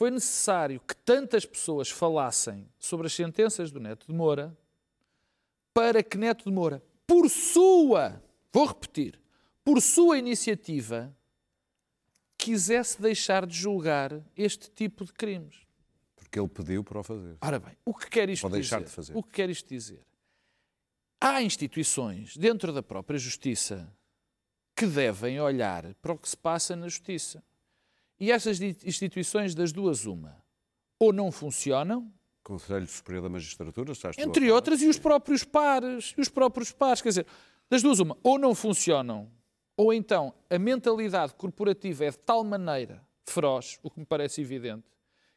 [0.00, 4.56] Foi necessário que tantas pessoas falassem sobre as sentenças do Neto de Moura
[5.74, 9.20] para que Neto de Moura, por sua, vou repetir,
[9.62, 11.14] por sua iniciativa,
[12.38, 15.66] quisesse deixar de julgar este tipo de crimes.
[16.16, 17.36] Porque ele pediu para o fazer.
[17.38, 18.88] Ora bem, o que quer isto deixar dizer?
[18.88, 19.14] de fazer.
[19.14, 20.02] O que quer isto dizer?
[21.20, 23.94] Há instituições dentro da própria justiça
[24.74, 27.44] que devem olhar para o que se passa na justiça.
[28.20, 30.36] E essas instituições, das duas, uma,
[30.98, 32.12] ou não funcionam,
[32.44, 37.00] Conselho Superior da Magistratura, estás entre outras, e os próprios pares, e os próprios pares,
[37.00, 37.26] quer dizer,
[37.68, 39.30] das duas uma, ou não funcionam,
[39.76, 44.84] ou então a mentalidade corporativa é de tal maneira feroz, o que me parece evidente,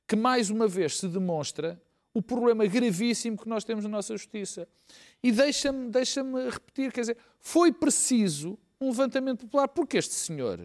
[0.07, 1.81] que mais uma vez se demonstra
[2.13, 4.67] o problema gravíssimo que nós temos na nossa justiça.
[5.21, 10.59] E deixa-me deixa repetir, quer dizer, foi preciso um levantamento popular, porque este senhor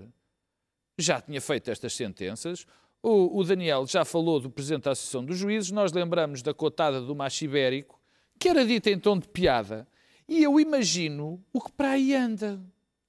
[0.99, 2.67] já tinha feito estas sentenças.
[3.03, 7.01] O, o Daniel já falou do Presidente da Associação dos Juízes, nós lembramos da cotada
[7.01, 8.01] do macho ibérico,
[8.39, 9.87] que era dita em tom de piada,
[10.29, 12.61] e eu imagino o que para aí anda.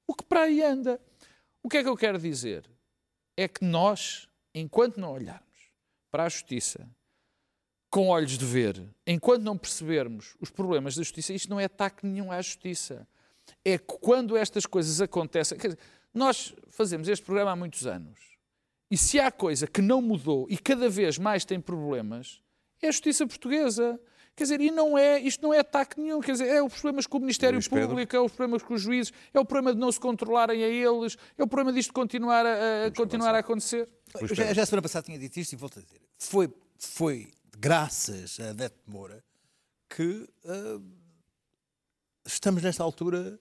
[0.07, 0.99] O que para aí anda.
[1.61, 2.69] O que é que eu quero dizer?
[3.35, 5.73] É que nós, enquanto não olharmos
[6.09, 6.89] para a justiça
[7.89, 12.05] com olhos de ver, enquanto não percebermos os problemas da justiça, isto não é ataque
[12.05, 13.07] nenhum à justiça.
[13.65, 15.57] É que quando estas coisas acontecem.
[15.57, 15.77] dizer,
[16.13, 18.19] nós fazemos este programa há muitos anos.
[18.91, 22.41] E se há coisa que não mudou e cada vez mais tem problemas,
[22.81, 23.99] é a justiça portuguesa.
[24.35, 27.05] Quer dizer, e não é, isto não é ataque nenhum, quer dizer, é os problemas
[27.05, 27.89] com o Ministério Luís Pedro.
[27.89, 30.67] Público, é os problemas com os juízes, é o problema de não se controlarem a
[30.67, 33.89] eles, é o problema disto continuar a, a continuar a acontecer.
[34.31, 35.99] Já, já a semana passada tinha dito isto e volto a dizer.
[36.17, 39.23] Foi, foi graças a Neto de Moura
[39.89, 40.79] que ah,
[42.25, 43.37] estamos nesta altura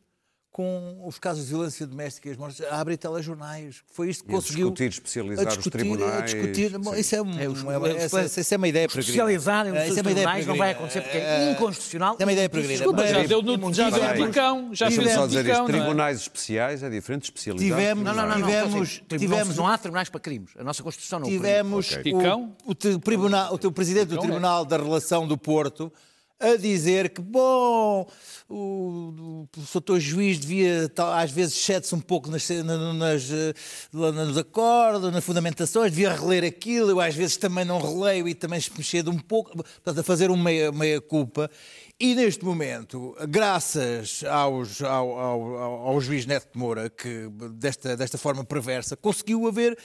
[0.63, 3.77] com os casos de violência doméstica e as mortes a abrir telejornais.
[3.93, 4.71] Foi isto que E a conseguiu.
[4.71, 6.13] discutir, especializar a os discutir, tribunais.
[6.19, 8.59] A discutir, Bom, isso é, um, É, os- é uma- os- essa, essa- essa é
[8.59, 9.13] uma ideia peregrina.
[9.13, 12.17] Especializarem nos É, é tribunais não vai acontecer porque é inconstitucional.
[12.19, 12.77] É uma ideia peregrina.
[12.79, 14.27] Desculpa, já deu no já deu.
[14.27, 15.59] Ticão, já fez só dizer isto.
[15.59, 15.67] Não é?
[15.69, 17.77] Tribunais especiais é diferente de especializados.
[17.77, 18.29] Tivemos- Não, não, não.
[18.41, 20.51] não, Tivemos- tribunal- tivemos- Não há tribunais para crimes.
[20.59, 24.19] A nossa Constituição não tivemos o, o, tribunal, o teu presidente do é.
[24.19, 25.93] Tribunal da Relação do Porto
[26.41, 28.09] a dizer que, bom,
[28.49, 29.47] o,
[29.91, 33.53] o, juiz devia, às vezes, cede-se um pouco nas, na- nas, eh,
[33.93, 38.61] nos acordos, nas fundamentações, devia reler aquilo, eu às vezes também não releio e também
[38.77, 41.51] me cedo um pouco, portanto, a fazer uma meia, meia culpa.
[41.99, 47.97] E neste momento, graças aos, ao, ao, ao, ao juiz Neto de Moura, que desta,
[47.97, 49.77] desta forma perversa, conseguiu haver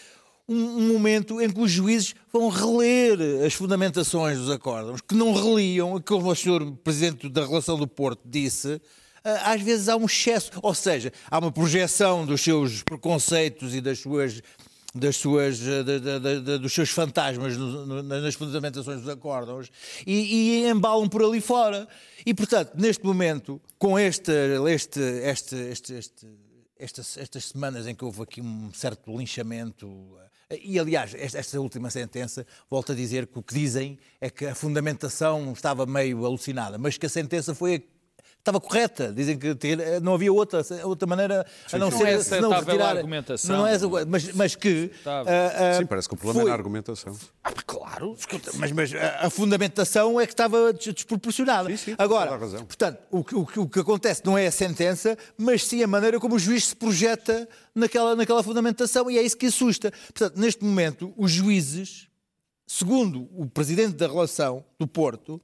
[0.48, 6.02] um, momento em que os juízes vão reler as fundamentações dos acórdãos, que não reliam,
[6.06, 8.82] como o senhor Presidente da Relação do Porto disse,
[9.24, 13.82] ah, às vezes há um excesso, ou seja, há uma projeção dos seus preconceitos e
[13.82, 14.42] das suas
[14.96, 19.72] das suas, eh, da- da- da- dos seus fantasmas no- no- nas fundamentações dos acórdãos
[20.06, 21.88] e, e embalam por ali fora.
[22.24, 24.32] E, portanto, neste momento, com este,
[24.70, 26.28] este, este, este, este,
[26.78, 30.16] estas, estas semanas em que houve aqui um certo linchamento,
[30.62, 34.56] e aliás, esta, última sentença, volto a dizer que o que dizem é que a
[34.56, 37.88] fundamentação estava meio alucinada, mas que a sentença foi
[38.44, 42.20] Estava correta, dizem que ter- não havia outra, outra maneira a não Não ser é
[42.22, 42.88] se não retirar.
[42.88, 43.56] a argumentação.
[43.56, 44.92] Não é, mas, mas que.
[45.06, 47.18] Ah, ah, Sim, parece que o problema foi- é na argumentação.
[47.42, 48.18] ah, claro,
[48.56, 51.70] mas, mas a, fundamentação é que estava des- desproporcionada.
[51.70, 55.18] Sim, sim, Agora, portanto, o, que- o que- o que acontece não é a sentença,
[55.38, 59.38] mas sim a maneira como o juiz se projeta naquela, naquela fundamentação e é isso
[59.38, 59.90] que assusta.
[60.14, 62.10] Portanto, neste momento, os juízes,
[62.68, 65.42] segundo o presidente da relação do Porto,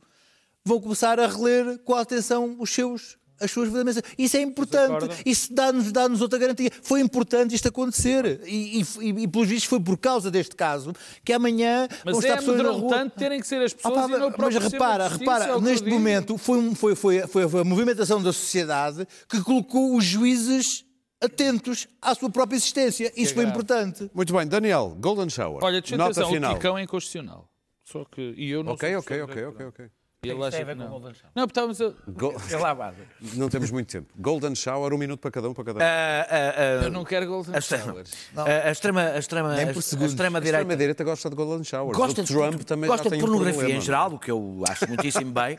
[0.66, 4.04] vão começar a reler com atenção os seus as suas verdadeiras.
[4.18, 5.16] Isso é importante.
[5.26, 6.70] Isso dá-nos dá outra garantia.
[6.84, 8.42] Foi importante isto acontecer.
[8.46, 10.92] E, e, e, e pelos vistos foi por causa deste caso
[11.24, 13.10] que amanhã Mas vão é estar pessoas na rua.
[13.12, 15.62] terem que ser as Ah, pessoas pá, e não o mas repara, é repara, o
[15.62, 20.84] neste momento foi, um- foi, foi, foi a movimentação da sociedade que colocou os juízes
[21.22, 23.10] atentos à sua própria existência.
[23.16, 23.58] Isso foi grave.
[23.58, 24.12] importante.
[24.14, 25.64] Muito bem, Daniel, Golden Shower.
[25.64, 26.54] Olha, deixa eu Nota atenção, o final.
[26.56, 27.50] Ticão é inconstitucional.
[27.86, 28.34] Só que.
[28.38, 29.86] E eu não Ok, sou ok, ok, ok, ok.
[30.22, 30.92] Ele tem acha a que ver com o não.
[30.92, 31.32] Golden Shower.
[31.34, 32.12] Não, porque estávamos a...
[32.12, 32.98] Go- É lavado.
[33.36, 34.08] Não temos muito tempo.
[34.18, 35.82] Golden Shower, um minuto para cada um, para cada um.
[35.82, 38.12] Ah, ah, ah, Eu não quero Golden a extrema, Showers.
[38.36, 40.12] a, a extrema, a extrema, Nem a, por a segundos.
[40.12, 41.98] extrema A direita extrema-direita gosta de Golden Showers.
[41.98, 43.80] gosta o de, Trump também gosta já de tem um pornografia problema.
[43.80, 45.58] em geral, o que eu acho muitíssimo bem.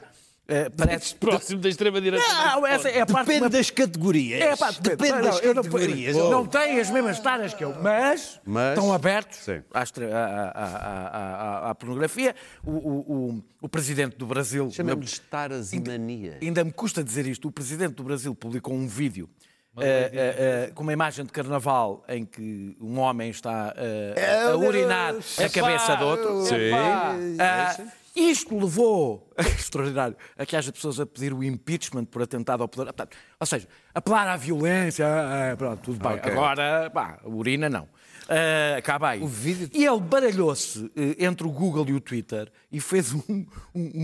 [0.52, 2.26] Eh, parece Próximo da extrema-direita.
[2.26, 4.40] Não, essa é a parte Depende uma- das categorias.
[4.40, 6.16] É, pá, depende não, das não- categorias.
[6.16, 11.74] Não, têm as mesmas taras que eu, mas, Mas- estão abertos à, à- à- à-
[11.74, 12.34] pornografia.
[12.64, 14.70] O, o- o- o presidente do Brasil.
[14.72, 16.36] Chamamos-lhes taras e manias.
[16.42, 17.46] Ainda me custa dizer isto.
[17.46, 19.28] O presidente do Brasil publicou um vídeo.
[19.78, 24.56] eh, eh, eh, com uma imagem de carnaval em que um homem está eh, a
[24.56, 26.42] urinar a cabeça do outro.
[26.44, 26.72] Sim.
[28.16, 32.68] Ah, isto levou, extraordinário, a que haja pessoas a pedir o impeachment por atentado ao
[32.68, 32.86] poder.
[32.92, 36.16] Portanto, ou seja, apelar à violência, ah, pronto, tudo bem.
[36.18, 36.32] Ok.
[36.32, 37.88] Agora, pá, urina não.
[38.28, 39.22] Ah, acaba aí.
[39.22, 43.22] O vídeo- E ele baralhou-se eh, entre o Google e o Twitter e fez um,
[43.28, 43.46] um,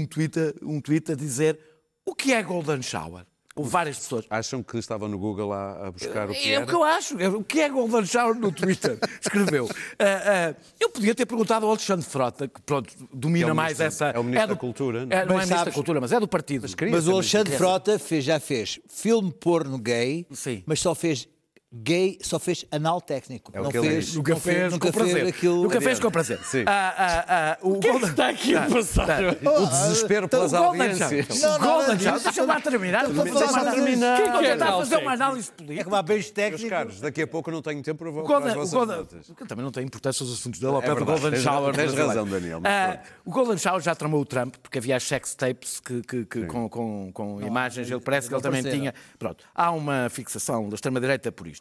[0.03, 0.07] um,
[0.39, 1.59] a- um tweet a dizer
[2.05, 3.25] o que é Golden Shower?
[3.57, 4.27] Houve várias pessoas.
[4.29, 6.65] Acham que estava no Google a, a buscar o que É era?
[6.65, 7.19] o que eu acho.
[7.19, 8.99] É O que é Golden Shower no Twitter?
[9.19, 9.67] Escreveu.
[9.99, 10.05] Ah,
[10.53, 14.17] ah, eu podia ter perguntado ao Alexandre Frota, que pronto, domina É mais ministro- essa.
[14.17, 15.25] é o ministro do- da Cultura, não É, é?
[15.25, 16.67] não é Mas ministro da Cultura, mas é do partido.
[16.91, 20.63] Mas o Alexandre Frota fez, já fez filme porno gay, Sim.
[20.67, 21.27] mas só fez
[21.73, 23.51] gay, só fez anal técnico.
[23.55, 24.14] É o não que fez, diz.
[24.14, 25.29] não Nunca fez, nunca com fez prazer.
[25.29, 25.62] aquilo.
[25.62, 26.39] Nunca fez com prazer.
[26.45, 26.64] Sim.
[26.67, 28.11] Ah, ah, ah, o Golden...
[28.11, 29.21] está aqui a passar?
[29.45, 31.41] O desespero pelas O Golden audiências.
[31.43, 32.21] Não, O Golden disso.
[32.23, 33.05] Deixa-me lá terminar.
[33.09, 34.17] Estou a Deixa-me falar lá terminar.
[34.23, 35.03] Quem Quem que é está a fazer técnico?
[35.03, 35.85] uma análise É política?
[35.85, 38.53] como há beijos Meus caros, daqui a pouco não tenho tempo para O voltar às
[38.53, 39.27] o vossas notas.
[39.49, 41.75] também não tem importância os assuntos dele ao pé do verdade, Golden Shower.
[41.75, 45.35] tens razão, Daniel, Ah, o Golden Shower já tramou o Trump, porque havia as sex
[45.35, 46.71] tapes que, que- que com,
[47.43, 48.95] imagens, ele parece que ele também tinha.
[49.19, 51.56] Pronto, há uma fixação da extrema-direita por isto.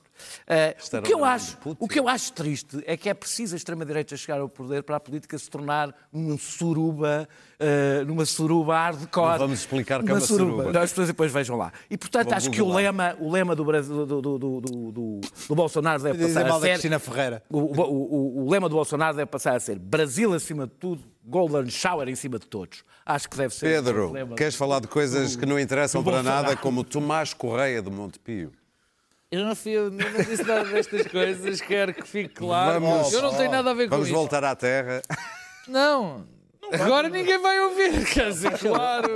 [0.48, 3.14] Ah, o, era que eu o acho, o que eu acho triste é que é
[3.14, 7.28] preciso a extrema-direita chegar ao poder para a política se tornar um suruba,
[7.60, 9.32] ah, numa suruba hardcore.
[9.32, 10.72] Não vamos explicar que é Uma uma suruba.
[10.72, 11.72] Não, as pessoas depois vejam lá.
[11.90, 15.56] E portanto Vou acho que o lema, o lema do, Brasil, do, do, do, do,
[15.56, 16.70] Bolsonaro deve passar a ser.
[16.70, 17.44] Cristina Ferreira.
[17.50, 21.04] O, o- o- o lema do Bolsonaro deve passar a ser Brasil acima de tudo,
[21.24, 22.84] Golden Shower em cima de todos.
[23.06, 23.68] Acho que deve ser.
[23.68, 24.36] Pedro, o lema.
[24.36, 28.52] queres falar de coisas que não interessam para nada, como Tomás Correia de Montepio?
[29.36, 29.98] Eu não, fui, eu não
[30.30, 32.80] disse nada destas coisas, quero que fique claro.
[32.80, 34.16] Vamos- eu não tenho nada a ver com Vamos isso.
[34.18, 35.02] voltar à Terra.
[35.68, 36.26] Não.
[36.72, 39.08] Agora ninguém vai ouvir, quer dizer, claro.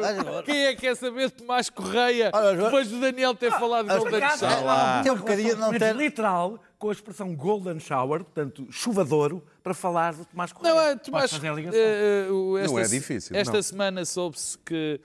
[0.46, 3.98] Quem é que quer saber de Tomás Correia Olha, depois do Daniel ter falado de
[3.98, 5.04] Golden Shower?
[5.04, 5.94] Tem um bocadinho, não Mas tem...
[5.94, 10.76] literal com a expressão Golden Shower, portanto, chuvadouro, para falar de Tomás Correia.
[10.76, 11.80] Não, é, Podes Tomás, fazer a ligação.
[11.80, 13.62] eh, eh, o- esta, Não é difícil, Esta não.
[13.64, 15.02] semana soube-se que,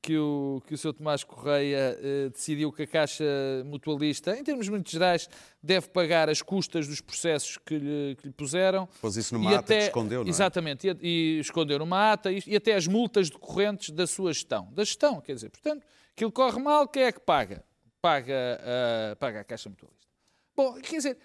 [0.00, 0.92] que, o, que o Sr.
[0.94, 3.24] Tomás Correia eh, decidiu que a Caixa
[3.66, 5.28] Mutualista, em termos muito gerais,
[5.62, 8.86] deve pagar as custas dos processos que lhe, que lhe puseram.
[9.00, 10.30] Pôs isso numa ata que escondeu, não é?
[10.30, 14.72] Exatamente, e, e escondeu numa ata e, e até as multas decorrentes da sua gestão.
[14.72, 17.64] Da gestão, quer dizer, portanto, aquilo corre mal, quem é que paga?
[18.00, 18.60] Paga,
[19.12, 20.06] a- paga a Caixa Mutualista.
[20.56, 21.18] Bom, quer dizer,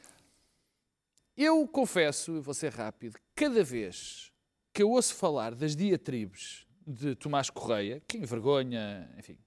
[1.38, 4.32] eu confesso, e vou ser rápido, cada vez
[4.74, 9.38] que eu ouço falar das diatribes de Tomás Correia, que envergonha, enfim,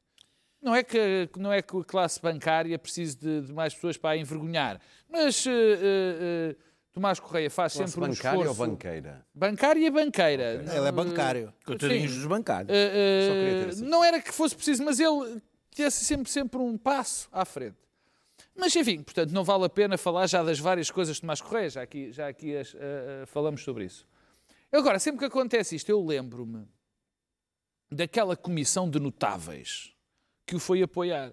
[0.62, 4.10] não é que, não é que a classe bancária precise de, de mais pessoas para
[4.10, 6.56] a envergonhar, mas eh, eh,
[6.92, 8.62] Tomás Correia faz Classe sempre um bancária esforço...
[8.62, 9.26] ou banqueira?
[9.34, 10.64] Bancária e banqueira.
[10.74, 11.52] Ele é bancário.
[11.64, 12.72] Coitadinhos dos bancários.
[13.82, 17.76] Não era que fosse preciso, mas ele tivesse sempre, sempre um passo à frente.
[18.56, 21.68] Mas, enfim, portanto, não vale a pena falar já das várias coisas de Tomás Correia,
[21.68, 22.74] já aqui, já aqui as-
[23.26, 24.06] falamos sobre isso.
[24.72, 26.66] Agora, sempre que acontece isto, eu lembro-me
[27.90, 29.92] daquela comissão de notáveis
[30.46, 31.32] que o foi apoiar.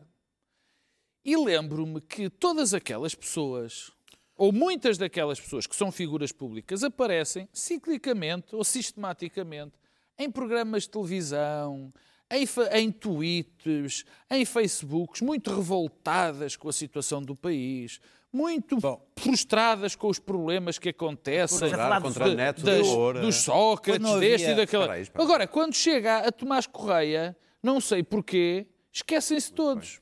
[1.23, 3.91] E lembro-me que todas aquelas pessoas,
[4.35, 9.77] ou muitas daquelas pessoas que são figuras públicas, aparecem ciclicamente ou sistematicamente
[10.17, 11.91] em programas de televisão,
[12.29, 18.01] em, em tweets, em Facebooks, muito revoltadas com a situação do país,
[18.33, 18.77] muito
[19.17, 21.59] frustradas com os problemas que acontecem.
[21.59, 22.87] Frustrado contra de- Neto das-
[23.21, 24.83] dos Sócrates, Quando não havia- deste e daquela.
[24.83, 25.23] Espera aí, espera.
[25.23, 30.01] Agora, quando chega a Tomás Correia, não sei porquê, esquecem-se todos.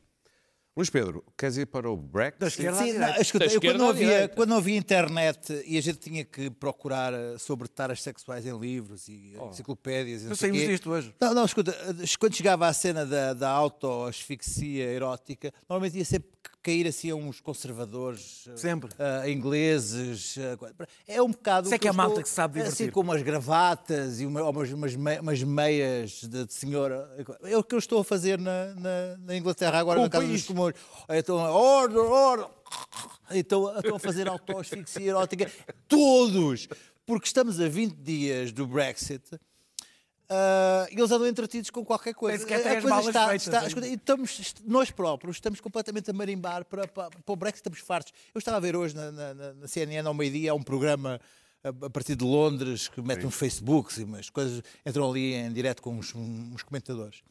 [0.78, 2.46] Luís Pedro, queres ir para o Da Brexit?
[2.48, 5.82] esquerda Sim, não, escuta, Da eu quando não, havia, quando não havia internet e a
[5.82, 10.62] gente tinha que procurar eh, sobre taras sexuais em livros e enciclopédias e não saímos
[10.62, 11.14] disto hoje.
[11.20, 16.30] Não, não, escuta, eh, quando chegava à cena da, da auto-asfixia erótica, normalmente ia sempre
[16.64, 18.90] cair assim a uns conservadores eh, Sempre.
[19.00, 20.38] eh, ingleses.
[20.38, 20.58] eh,
[21.08, 21.72] é um bocado.
[21.74, 22.92] É o que é a malta que sabe Assim divertir.
[22.92, 27.10] com umas gravatas e uma- umas, umas, umas meias de, de senhora.
[27.44, 30.26] É o que eu estou a fazer na, na, na Inglaterra agora, Com na Casa
[30.26, 30.42] país.
[30.42, 30.74] dos Comuns.
[31.10, 32.48] Então, order, order.
[33.32, 35.52] Então, estão a fazer auto-asfixia erótica.
[35.88, 36.68] Todos!
[37.06, 39.24] Porque estamos a 20 dias do Brexit.
[40.92, 42.38] E eles andam entretidos com qualquer coisa.
[42.38, 43.08] Nem sequer têm A as coisa malas
[43.42, 47.60] está, feitas e estamos, nós próprios estamos completamente a marimbar para, para, para o Brexit,
[47.60, 48.14] estamos fartos.
[48.34, 51.20] Eu estava a ver hoje na, na, na- CNN ao meio-dia, há um programa
[51.64, 55.52] a, a partir de Londres que mete uns Facebooks e umas coisas, entram ali em
[55.52, 57.22] direto com uns, uns comentadores.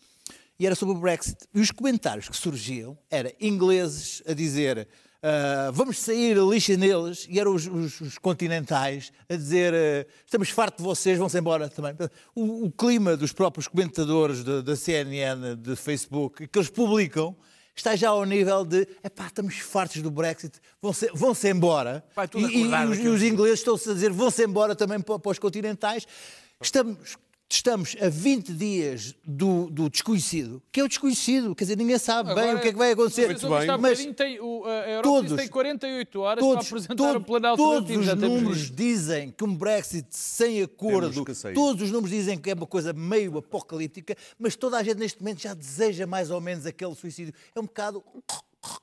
[0.59, 1.39] E era sobre o Brexit.
[1.55, 4.87] E os comentários que surgiam eram ingleses a dizer
[5.23, 10.07] ah, vamos sair a lixa neles, e eram os, os- os continentais a dizer ah,
[10.25, 11.95] estamos fartos de vocês, vão-se embora também.
[12.35, 17.37] O, o clima dos próprios comentadores da- da CNN, de Facebook, que eles publicam,
[17.75, 22.05] está já ao nível de epá, estamos fartos do Brexit, vão-se vão-se embora.
[22.39, 25.39] E, e os, e os ingleses estão-se a dizer vão-se embora também para, para os
[25.39, 26.07] continentais.
[26.63, 27.17] Estamos,
[27.57, 32.33] estamos a 20 dias do, do desconhecido, que é o desconhecido, quer dizer, ninguém sabe
[32.35, 33.29] bem Agora, o que é que vai acontecer.
[33.29, 33.79] Mas, mas, bem.
[33.81, 37.57] mas tem, o, a Europa todos- tem 48 horas Todos, para apresentar todo- o plano
[37.57, 38.75] todos os números visto.
[38.77, 41.25] dizem que um Brexit sem acordo,
[41.55, 45.21] todos os números dizem que é uma coisa meio apocalíptica, mas toda a gente neste
[45.21, 47.35] momento já deseja mais ou menos aquele suicídio.
[47.55, 48.03] É um bocado.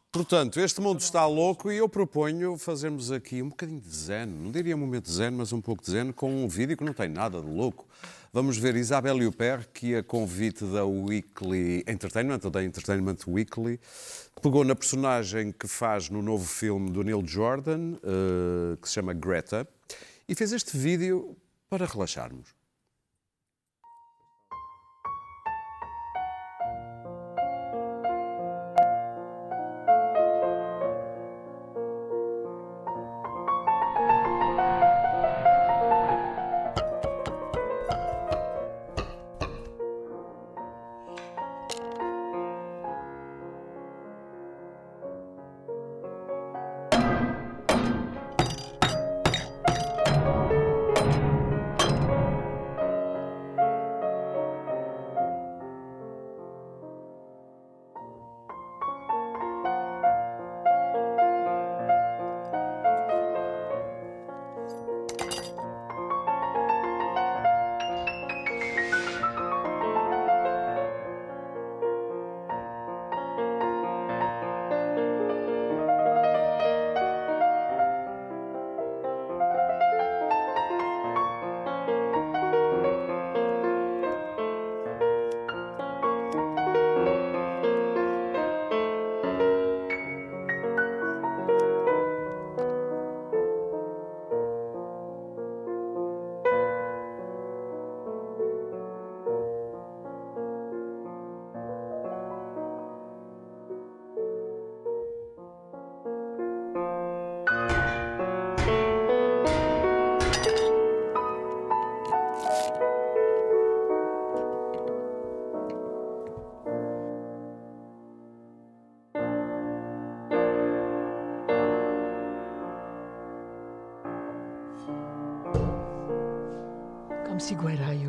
[0.10, 4.51] Portanto, este mundo está louco e eu proponho fazermos aqui um bocadinho de zen, não
[4.51, 6.93] diria um momento de zen, mas um pouco de zen, com um vídeo que não
[6.93, 7.86] tem nada de louco.
[8.32, 13.80] Vamos ver Isabelle Huppert, que a convite da Weekly Entertainment, ou da Entertainment Weekly,
[14.41, 19.14] pegou na personagem que faz no novo filme do Neil Jordan, eh, que se chama
[19.14, 19.68] Greta,
[20.28, 21.36] e fez este vídeo
[21.70, 22.57] para relaxarmos.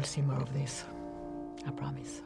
[0.08, 0.84] See more of this.
[1.66, 2.22] I promise.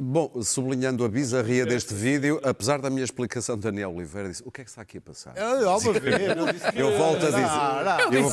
[0.00, 4.62] Bom, sublinhando a bizarria deste vídeo, apesar da minha explicação, Daniel Oliveira disse: o que
[4.62, 5.34] é que está aqui a passar?
[5.36, 7.44] Eu volto a dizer.
[8.10, 8.28] Eu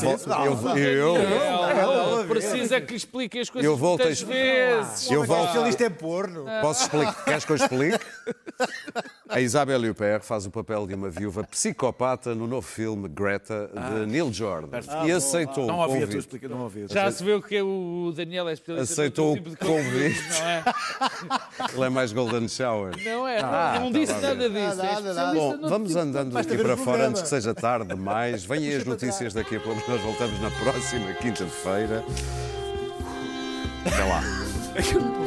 [0.56, 0.78] volto.
[0.78, 5.10] Eu, eu, Ela precisa que lhe explique as coisas Eu volto a muitas vezes.
[5.10, 5.48] eu volto.
[5.48, 6.46] Especialista é porno.
[6.62, 7.24] Posso explicar?
[7.24, 7.98] Queres que eu explique?
[9.30, 13.70] A Isabelle Huppert faz o papel de uma viúva psicopata no novo filme Greta,
[14.00, 14.68] de Neil Jordan.
[15.06, 16.48] e aceitou Não o ouvi a tua convite.
[16.48, 16.86] não ouvi.
[16.90, 20.20] Já se viu que o Daniel é especialista Aceitou no tipo de o convite.
[20.30, 20.64] Não é?
[21.74, 22.92] Ele é mais Golden Shower.
[23.04, 23.40] Não é?
[23.40, 24.76] Ah, não tá disse nada disso.
[24.76, 27.54] Nada, é nada, Bom, no vamos tipo- andando aqui o para fora antes que seja
[27.54, 28.44] tarde demais.
[28.44, 29.80] Vêm aí as notícias daqui a pouco.
[29.90, 32.04] Nós voltamos na próxima quinta-feira.
[33.86, 34.22] Até lá.